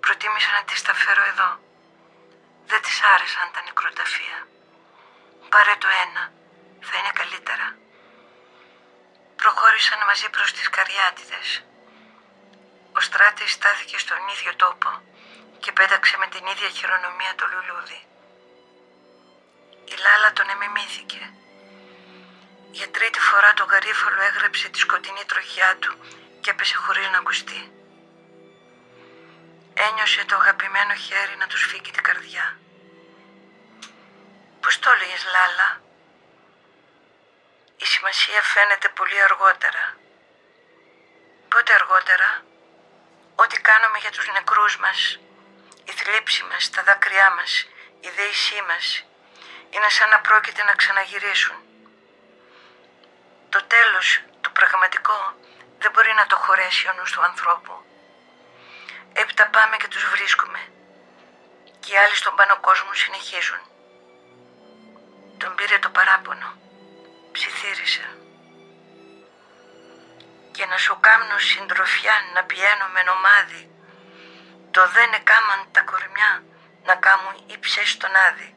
[0.00, 1.50] Προτίμησα να τις τα φέρω εδώ.
[2.70, 4.38] Δεν της άρεσαν τα νεκροταφεία.
[5.52, 6.24] Πάρε το ένα.
[6.88, 7.66] Θα είναι καλύτερα.
[9.40, 11.48] Προχώρησαν μαζί προς τις καριάτιδες.
[12.96, 14.90] Ο Στράτης στάθηκε στον ίδιο τόπο
[15.62, 18.00] και πέταξε με την ίδια χειρονομία το λουλούδι.
[19.92, 21.22] Η Λάλα τον εμιμήθηκε.
[22.70, 25.92] Για τρίτη φορά το γαρίφαλο έγρεψε τη σκοτεινή τροχιά του
[26.40, 27.79] και έπεσε χωρίς να ακουστεί.
[29.74, 32.58] Ένιωσε το αγαπημένο χέρι να τους σφίγγει την καρδιά.
[34.60, 35.80] Πώς το έλεγες Λάλα;
[37.76, 39.96] Η σημασία φαίνεται πολύ αργότερα.
[41.48, 42.44] Πότε αργότερα;
[43.34, 45.18] Ό,τι κάνουμε για τους νεκρούς μας,
[45.84, 47.66] η θλίψη μας, τα δάκρυά μας,
[48.00, 49.04] η δέησή μας,
[49.70, 51.56] είναι σαν να πρόκειται να ξαναγυρίσουν.
[53.48, 55.34] Το τέλος, το πραγματικό,
[55.78, 57.89] δεν μπορεί να το χωρέσει ο νους του ανθρώπου.
[59.12, 60.60] Έπειτα πάμε και τους βρίσκουμε.
[61.80, 63.60] Και οι άλλοι στον πάνω κόσμο συνεχίζουν.
[65.38, 66.48] Τον πήρε το παράπονο.
[67.32, 68.06] Ψιθύρισε.
[70.52, 73.70] Και να σου κάμνω συντροφιά να πιένω με νομάδι.
[74.70, 76.42] Το δεν εκάμαν τα κορμιά
[76.84, 78.54] να κάμουν οι ψες στον άδει.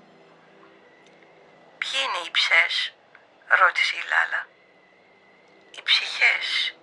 [1.78, 2.94] Ποιοι είναι οι ψες,
[3.60, 4.48] ρώτησε η Λάλα.
[5.72, 6.76] Οι ψυχές,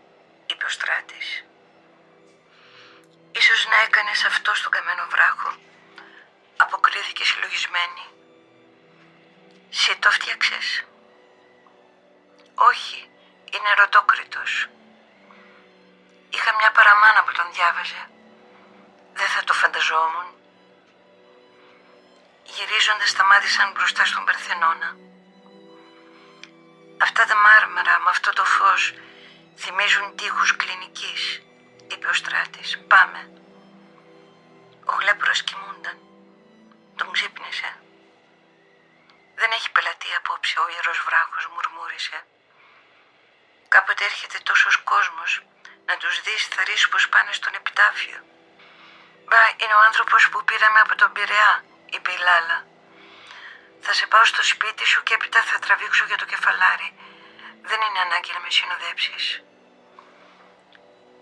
[0.46, 1.44] είπε ο Στράτης.
[3.32, 5.50] Ίσως να έκανες αυτό στον καμένο βράχο,
[6.56, 8.04] αποκρίθηκε συλλογισμένη.
[9.70, 10.84] Σε το φτιάξες.
[12.54, 13.10] Όχι,
[13.52, 14.68] είναι ερωτόκριτος.
[16.30, 18.02] Είχα μια παραμάνα που τον διάβαζε.
[19.12, 20.28] Δεν θα το φανταζόμουν.
[22.42, 24.90] Γυρίζοντας σταμάτησαν μπροστά στον Παρθενώνα.
[27.06, 28.94] Αυτά τα μάρμαρα με αυτό το φως
[29.56, 31.42] θυμίζουν τείχους κλινικής,
[31.90, 32.70] είπε ο Στράτης.
[32.92, 33.20] Πάμε.
[34.90, 35.98] Ο γλέπρος κοιμούνταν.
[36.96, 37.70] Τον ξύπνησε.
[39.40, 42.18] Δεν έχει πελατεί απόψε ο ιερός βράχος, μουρμούρισε.
[43.68, 45.42] Κάποτε έρχεται τόσος κόσμος
[45.88, 48.18] να τους δεις θα πως πάνε στον επιτάφιο.
[49.26, 51.64] Μπα, είναι ο άνθρωπος που πήραμε από τον Πειραιά,
[51.94, 52.58] είπε η Λάλα.
[53.80, 56.88] Θα σε πάω στο σπίτι σου και έπειτα θα τραβήξω για το κεφαλάρι.
[57.68, 59.42] Δεν είναι ανάγκη να με συνοδέψεις.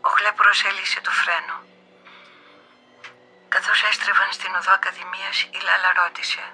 [0.01, 1.57] Ο χλέπρος έλυσε το φρένο.
[3.49, 6.45] Καθώς έστρεβαν στην οδό Ακαδημίας, η Λάλα ρώτησε.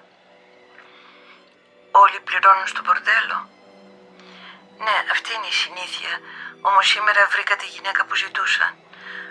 [1.90, 3.49] Όλοι πληρώνουν στο πορτέλο.
[4.78, 6.12] Ναι, αυτή είναι η συνήθεια.
[6.61, 8.72] Όμως σήμερα βρήκα τη γυναίκα που ζητούσαν.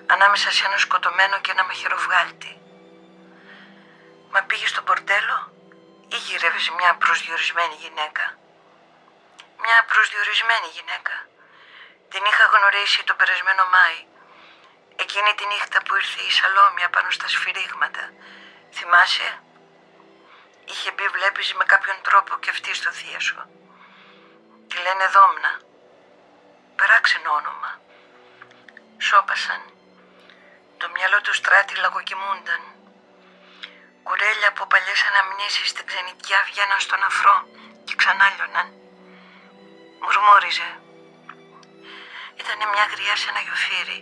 [0.05, 2.61] Ανάμεσα σε ένα σκοτωμένο και ένα μαχαιροβγάλτη.
[4.31, 5.37] Μα πήγε στο πορτέλο
[6.07, 8.25] ή γυρεύει μια προσδιορισμένη γυναίκα;
[9.63, 11.15] Μια προσδιορισμένη γυναίκα.
[12.13, 13.99] Την είχα γνωρίσει τον περασμένο Μάη.
[15.03, 18.03] Εκείνη τη νύχτα που ήρθε η Σαλόμια πάνω στα σφυρίγματα.
[18.75, 19.29] Θυμάσαι;
[20.69, 23.37] Είχε μπει βλέπεις με κάποιον τρόπο και αυτή στο θεία σου.
[24.69, 25.51] Τη λένε Δόμνα.
[26.79, 27.71] Παράξενο όνομα.
[29.07, 29.61] Σώπασαν.
[30.77, 32.61] Το μυαλό του στράτη λαγοκοιμούνταν.
[34.03, 37.37] Κουρέλια από παλιές αναμνήσεις στην ξενιτιά βγαίναν στον αφρό
[37.85, 38.67] και ξανά λιώναν.
[40.01, 40.82] Μουρμούριζε.
[42.41, 43.99] Ήταν μια γριά σε ένα γιοφύρι.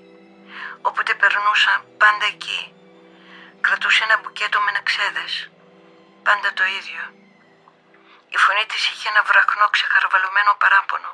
[0.81, 2.61] Όποτε περνούσαν πάντα εκεί.
[3.61, 5.33] Κρατούσε ένα μπουκέτο με νεξέδες.
[6.23, 7.03] Πάντα το ίδιο.
[8.35, 11.11] Η φωνή της είχε ένα βραχνό ξεχαρβαλωμένο παράπονο.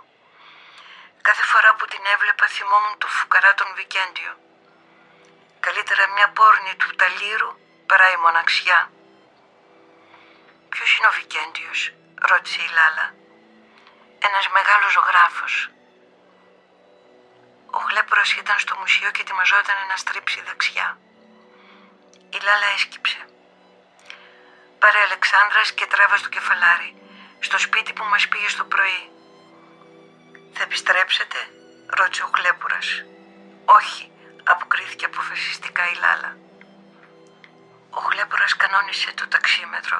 [1.27, 4.33] Κάθε φορά που την έβλεπα θυμόμουν το φουκαρά τον Βικέντιο.
[5.59, 7.51] Καλύτερα μια πόρνη του ταλήρου
[7.89, 8.79] παρά η μοναξιά.
[10.69, 11.79] Ποιος είναι ο Βικέντιος,
[12.29, 13.07] ρώτησε η Λάλα.
[14.27, 15.69] Ένας μεγάλος ζωγράφος.
[17.71, 20.97] Ο Γλέπορος ήταν στο μουσείο και ετοιμαζόταν να στρίψει δεξιά.
[22.29, 23.19] Η Λάλα έσκυψε.
[24.79, 26.91] Πάρε Αλεξάνδρας και τράβα στο κεφαλάρι,
[27.39, 29.11] στο σπίτι που μας πήγε στο πρωί.
[30.53, 31.37] Θα επιστρέψετε,
[31.87, 32.87] ρώτησε ο Γλέπορας.
[33.65, 34.11] Όχι,
[34.43, 36.37] αποκρίθηκε αποφασιστικά η Λάλα.
[37.89, 39.99] Ο Γλέπορας κανόνισε το ταξίμετρο.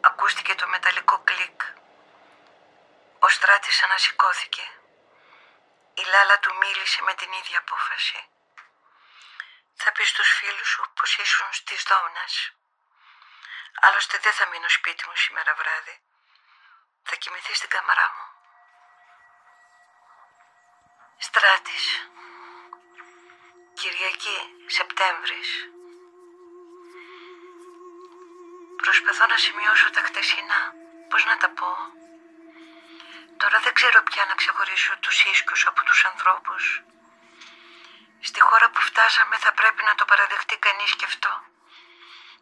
[0.00, 1.60] Ακούστηκε το μεταλλικό κλικ.
[3.18, 4.62] Ο στράτης ανασηκώθηκε.
[6.00, 8.28] Η Λάλα του μίλησε με την ίδια απόφαση.
[9.74, 12.34] Θα πεις στους φίλους σου πως ήσουν στις Δόμνας.
[13.80, 15.96] Άλλωστε δεν θα μείνω σπίτι μου σήμερα βράδυ.
[17.02, 18.26] Θα κοιμηθεί στην καμαρά μου.
[21.18, 21.86] Στράτης.
[23.74, 25.50] Κυριακή, Σεπτέμβρης.
[28.82, 30.60] Προσπαθώ να σημειώσω τα χτεσινά.
[31.10, 31.70] Πώς να τα πω;
[33.36, 36.82] Τώρα δεν ξέρω πια να ξεχωρίσω τους ίσκους από τους ανθρώπους.
[38.20, 41.42] Στη χώρα που φτάσαμε θα πρέπει να το παραδεχτεί κανείς και αυτό.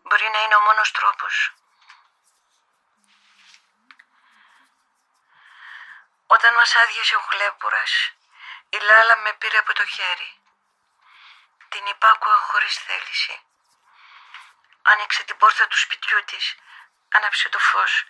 [0.03, 1.53] Μπορεί να είναι ο μόνος τρόπος.
[6.26, 8.12] Όταν μας άδειασε ο χλέμπουρας,
[8.68, 10.30] η Λάλα με πήρε από το χέρι.
[11.68, 13.40] Την υπάκουα χωρίς θέληση.
[14.82, 16.55] Άνοιξε την πόρτα του σπιτιού της,
[17.09, 18.05] άναψε το φως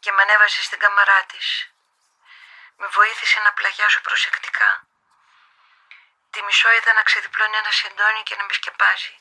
[0.00, 1.73] και με ανέβασε στην καμαρά της.
[2.76, 4.86] Με βοήθησε να πλαγιάσω προσεκτικά.
[6.30, 9.14] Τη μισό είδα να ξεδιπλώνει ένα σεντόνι και να με σκεπάζει.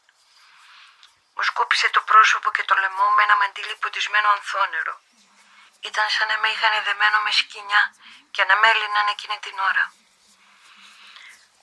[1.36, 4.96] Μου σκούπισε το πρόσωπο και το λαιμό με ένα μαντίλι ποτισμένο ανθόνερο.
[5.90, 7.84] Ήταν σαν να με είχαν δεμένο με σκοινιά
[8.32, 9.94] και να με έλυναν εκείνη την ώρα.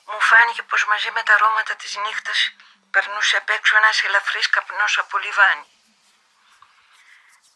[0.04, 2.38] Μου φάνηκε πως μαζί με τα αρώματα της νύχτας
[2.90, 5.68] περνούσε απ' έξω ένας ελαφρύς καπνός από λιβάνι.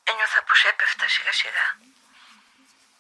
[0.05, 1.67] Ένιωθα πως έπεφτα σιγά σιγά.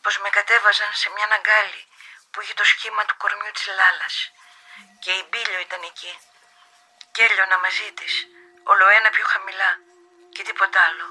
[0.05, 1.82] Πως με κατέβαζαν σε μια ναγκάλη
[2.30, 4.16] που είχε το σχήμα του κορμιού της Λάλας.
[5.02, 6.12] Και η Μπίλιο ήταν εκεί.
[7.12, 8.14] Και έλειωνα μαζί της,
[8.70, 9.70] ολοένα πιο χαμηλά
[10.34, 11.07] και τίποτα άλλο.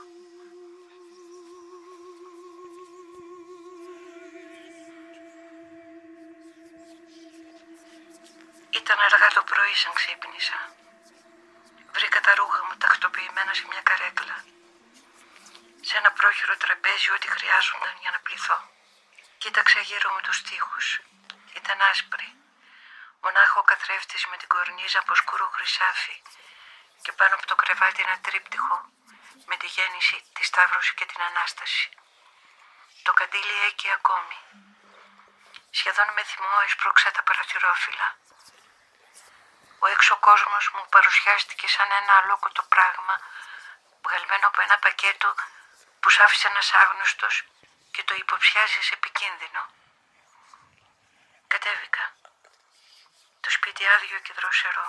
[8.80, 10.60] Ήταν αργά το πρωί σαν ξύπνησα.
[11.96, 14.38] Βρήκα τα ρούχα μου τακτοποιημένα σε μια καρέκλα.
[15.88, 18.73] Σε ένα πρόχειρο τραπέζι ό,τι χρειάζονταν για να πληθώ.
[19.44, 21.02] Κοίταξα γύρω μου τους τοίχους.
[21.60, 22.30] Ήταν άσπροι.
[23.22, 26.22] Μονάχο ο καθρέφτης με την κορνίζα από σκούρο χρυσάφι
[27.04, 28.76] και πάνω από το κρεβάτι ένα τρίπτυχο
[29.46, 31.90] με τη γέννηση, τη Σταύρωση και την Ανάσταση.
[33.04, 34.38] Το καντήλι έκει ακόμη.
[35.72, 38.08] Σχεδόν με θυμό έσπρωξα τα παραθυρόφυλλα.
[39.80, 43.16] Ο έξω κόσμος μου παρουσιάστηκε σαν ένα αλόκοτο πράγμα
[44.04, 45.36] βγαλμένο από ένα πακέτο
[46.00, 47.36] που σ' άφησε ένας άγνωστος
[47.94, 49.64] και το υποψιάζει σε επικίνδυνο.
[51.48, 52.06] Κατέβηκα.
[53.44, 54.88] Το σπίτι άδειο και δροσερό.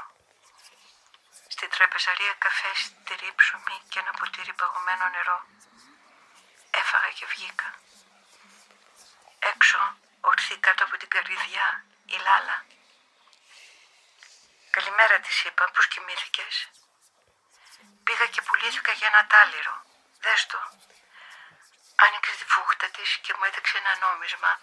[1.54, 5.38] Στην τραπεζαρία καφέ, στηρί ψωμί και ένα ποτήρι παγωμένο νερό.
[6.80, 7.68] Έφαγα και βγήκα.
[9.52, 9.80] Έξω,
[10.20, 12.64] ορθή κάτω από την καρδιά, η Λάλα.
[14.70, 16.68] Καλημέρα της είπα, πώς κοιμήθηκες;
[18.04, 19.74] Πήγα και πουλήθηκα για ένα τάλιρο.
[20.20, 20.58] Δες το.
[21.96, 24.58] Άνοιξε τη φούχτα της και μου έδειξε ένα νόμισμα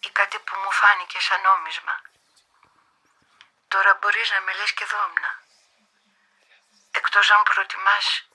[0.00, 2.02] ή κάτι που μου φάνηκε σαν νόμισμα.
[3.68, 5.30] Τώρα μπορείς να με λες και δόμνα.
[6.90, 8.28] Εκτός αν προτιμάς,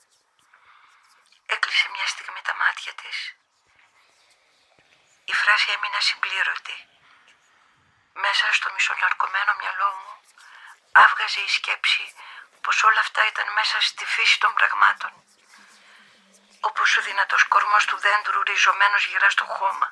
[1.46, 3.34] έκλεισε μια στιγμή τα μάτια της.
[5.24, 6.76] Η φράση έμεινα συμπλήρωτη.
[8.12, 10.12] Μέσα στο μισοναρκωμένο μυαλό μου
[10.92, 12.14] άβγαζε η σκέψη
[12.60, 15.12] πως όλα αυτά ήταν μέσα στη φύση των πραγμάτων.
[16.68, 19.88] Όπως ο δυνατός κορμός του δέντρου ριζωμένος γυρά στο χώμα.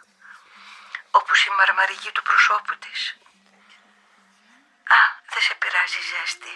[1.11, 3.01] Όπως η μαρμαριγή του προσώπου της.
[4.99, 5.01] «Α,
[5.33, 6.55] δεν σε πειράζει ζέστη.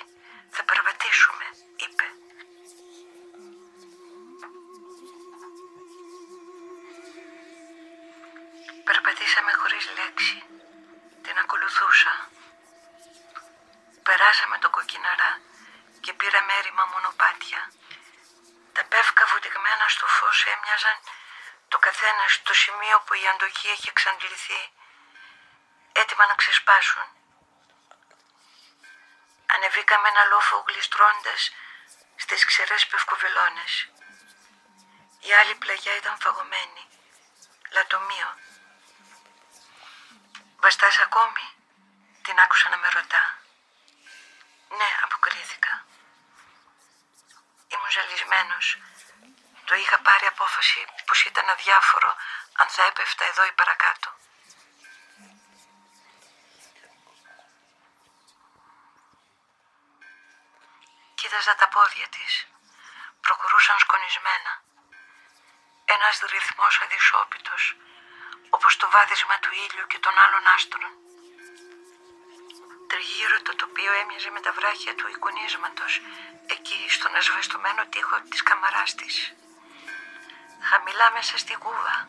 [0.55, 1.47] Θα περπατήσουμε»,
[1.84, 2.06] είπε.
[8.88, 10.38] Περπατήσαμε χωρίς λέξη.
[11.24, 12.12] Την ακολουθούσα.
[14.06, 15.32] Περάσαμε τον κοκκιναρά
[16.01, 17.60] και πήρα μέρημα μονοπάτια.
[18.76, 18.84] Τα
[19.16, 20.98] πεύκα βουτυγμένα στο φως έμοιαζαν
[21.68, 24.62] το καθένας στο σημείο που η αντοχή έχει εξαντληθεί,
[25.93, 27.02] έτοιμα να ξεσπάσουν.
[29.55, 31.40] Ανεβήκαμε ένα λόφο γλιστρώντας
[32.16, 33.72] στις ξερές πευκοβελώνες.
[35.28, 36.82] Η άλλη πλαγιά ήταν φαγωμένη.
[37.70, 38.28] Λατομείο.
[40.62, 41.47] Βαστάς ακόμη,
[42.22, 43.24] την άκουσα να με ρωτά.
[44.78, 45.84] Ναι, αποκρίθηκα.
[47.72, 48.78] Ήμουν ζαλισμένος.
[49.68, 52.16] Το είχα πάρει απόφαση πως ήταν αδιάφορο
[52.60, 54.09] αν θα έπεφτα εδώ ή παρακάτω.
[61.14, 62.32] Κοίταζα τα πόδια της.
[63.20, 64.52] Προχωρούσαν σκονισμένα.
[65.84, 67.76] Ένας ρυθμός αδυσόπιτος,
[68.51, 70.90] όπως το βάδισμα του ήλιου και των άλλων άστρων.
[72.88, 76.01] Τριγύρω το τοπίο έμοιαζε με τα βράχια του εικονίσματος,
[76.47, 79.34] εκεί στον ασβεστομένο τοίχο της καμαράς της.
[80.60, 82.08] Χαμηλά μέσα στη κούβα,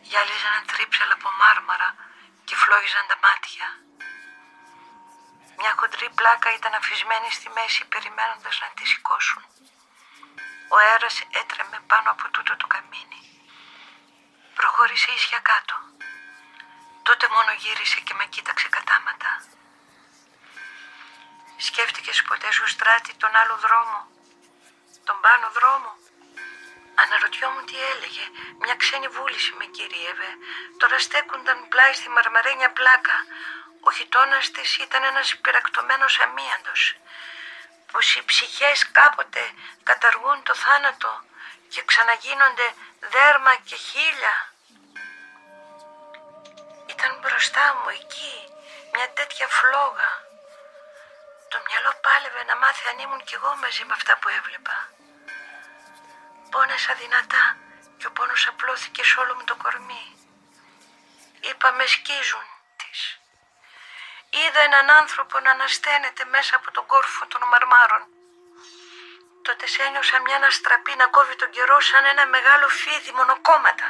[0.00, 1.94] γυάλιζαν τρίψελα από μάρμαρα
[2.44, 3.66] και φλόγιζαν τα μάτια.
[5.58, 9.42] Μια χοντρή πλάκα ήταν αφισμένη στη μέση περιμένοντας να τη σηκώσουν.
[10.72, 13.22] Ο αέρας έτρεμε πάνω από τούτο το καμίνι.
[14.54, 15.76] Προχώρησε ίσια κάτω.
[17.02, 19.30] Τότε μόνο γύρισε και με κοίταξε κατάματα.
[21.56, 24.00] Σκέφτηκες ποτέ σου στράτη τον άλλο δρόμο,
[25.04, 25.90] τον πάνω δρόμο;
[27.02, 28.24] Αναρωτιόμουν τι έλεγε.
[28.62, 30.30] Μια ξένη βούληση με κυρίευε.
[30.78, 33.16] Τώρα στέκονταν πλάι στη μαρμαρένια πλάκα.
[33.86, 36.82] Ο χιτώνας της ήταν ένας πυρακτωμένος αμίαντος.
[37.92, 39.42] Πως οι ψυχές κάποτε
[39.82, 41.12] καταργούν το θάνατο
[41.72, 42.68] και ξαναγίνονται
[43.12, 44.36] δέρμα και χίλια.
[46.86, 48.34] Ήταν μπροστά μου εκεί
[48.94, 50.10] μια τέτοια φλόγα.
[51.48, 54.76] Το μυαλό πάλευε να μάθει αν ήμουν κι εγώ μαζί με αυτά που έβλεπα.
[56.54, 57.44] Πόνεσα δυνατά
[57.98, 60.04] και ο πόνος απλώθηκε σε όλο μου το κορμί.
[61.48, 62.46] Είπα με σκίζουν
[62.80, 62.98] της.
[64.40, 68.02] Είδα έναν άνθρωπο να ανασταίνεται μέσα από τον κόρφο των μαρμάρων.
[69.46, 73.86] Τότε σε ένιωσα μια αναστραπή να κόβει τον καιρό σαν ένα μεγάλο φίδι μονοκόμματα.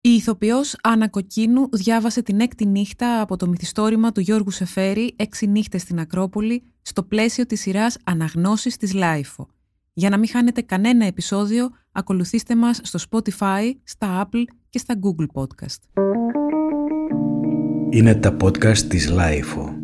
[0.00, 5.46] Η ηθοποιός Άννα Κοκκίνου διάβασε την έκτη νύχτα από το μυθιστόρημα του Γιώργου Σεφέρη «Έξι
[5.46, 9.48] νύχτες στην Ακρόπολη» στο πλαίσιο της σειράς «Αναγνώσεις της LiFO».
[9.92, 15.42] Για να μην χάνετε κανένα επεισόδιο, ακολουθήστε μας στο Spotify, στα Apple και στα Google
[15.42, 16.02] Podcast.
[17.90, 19.79] Είναι τα podcast της LiFO.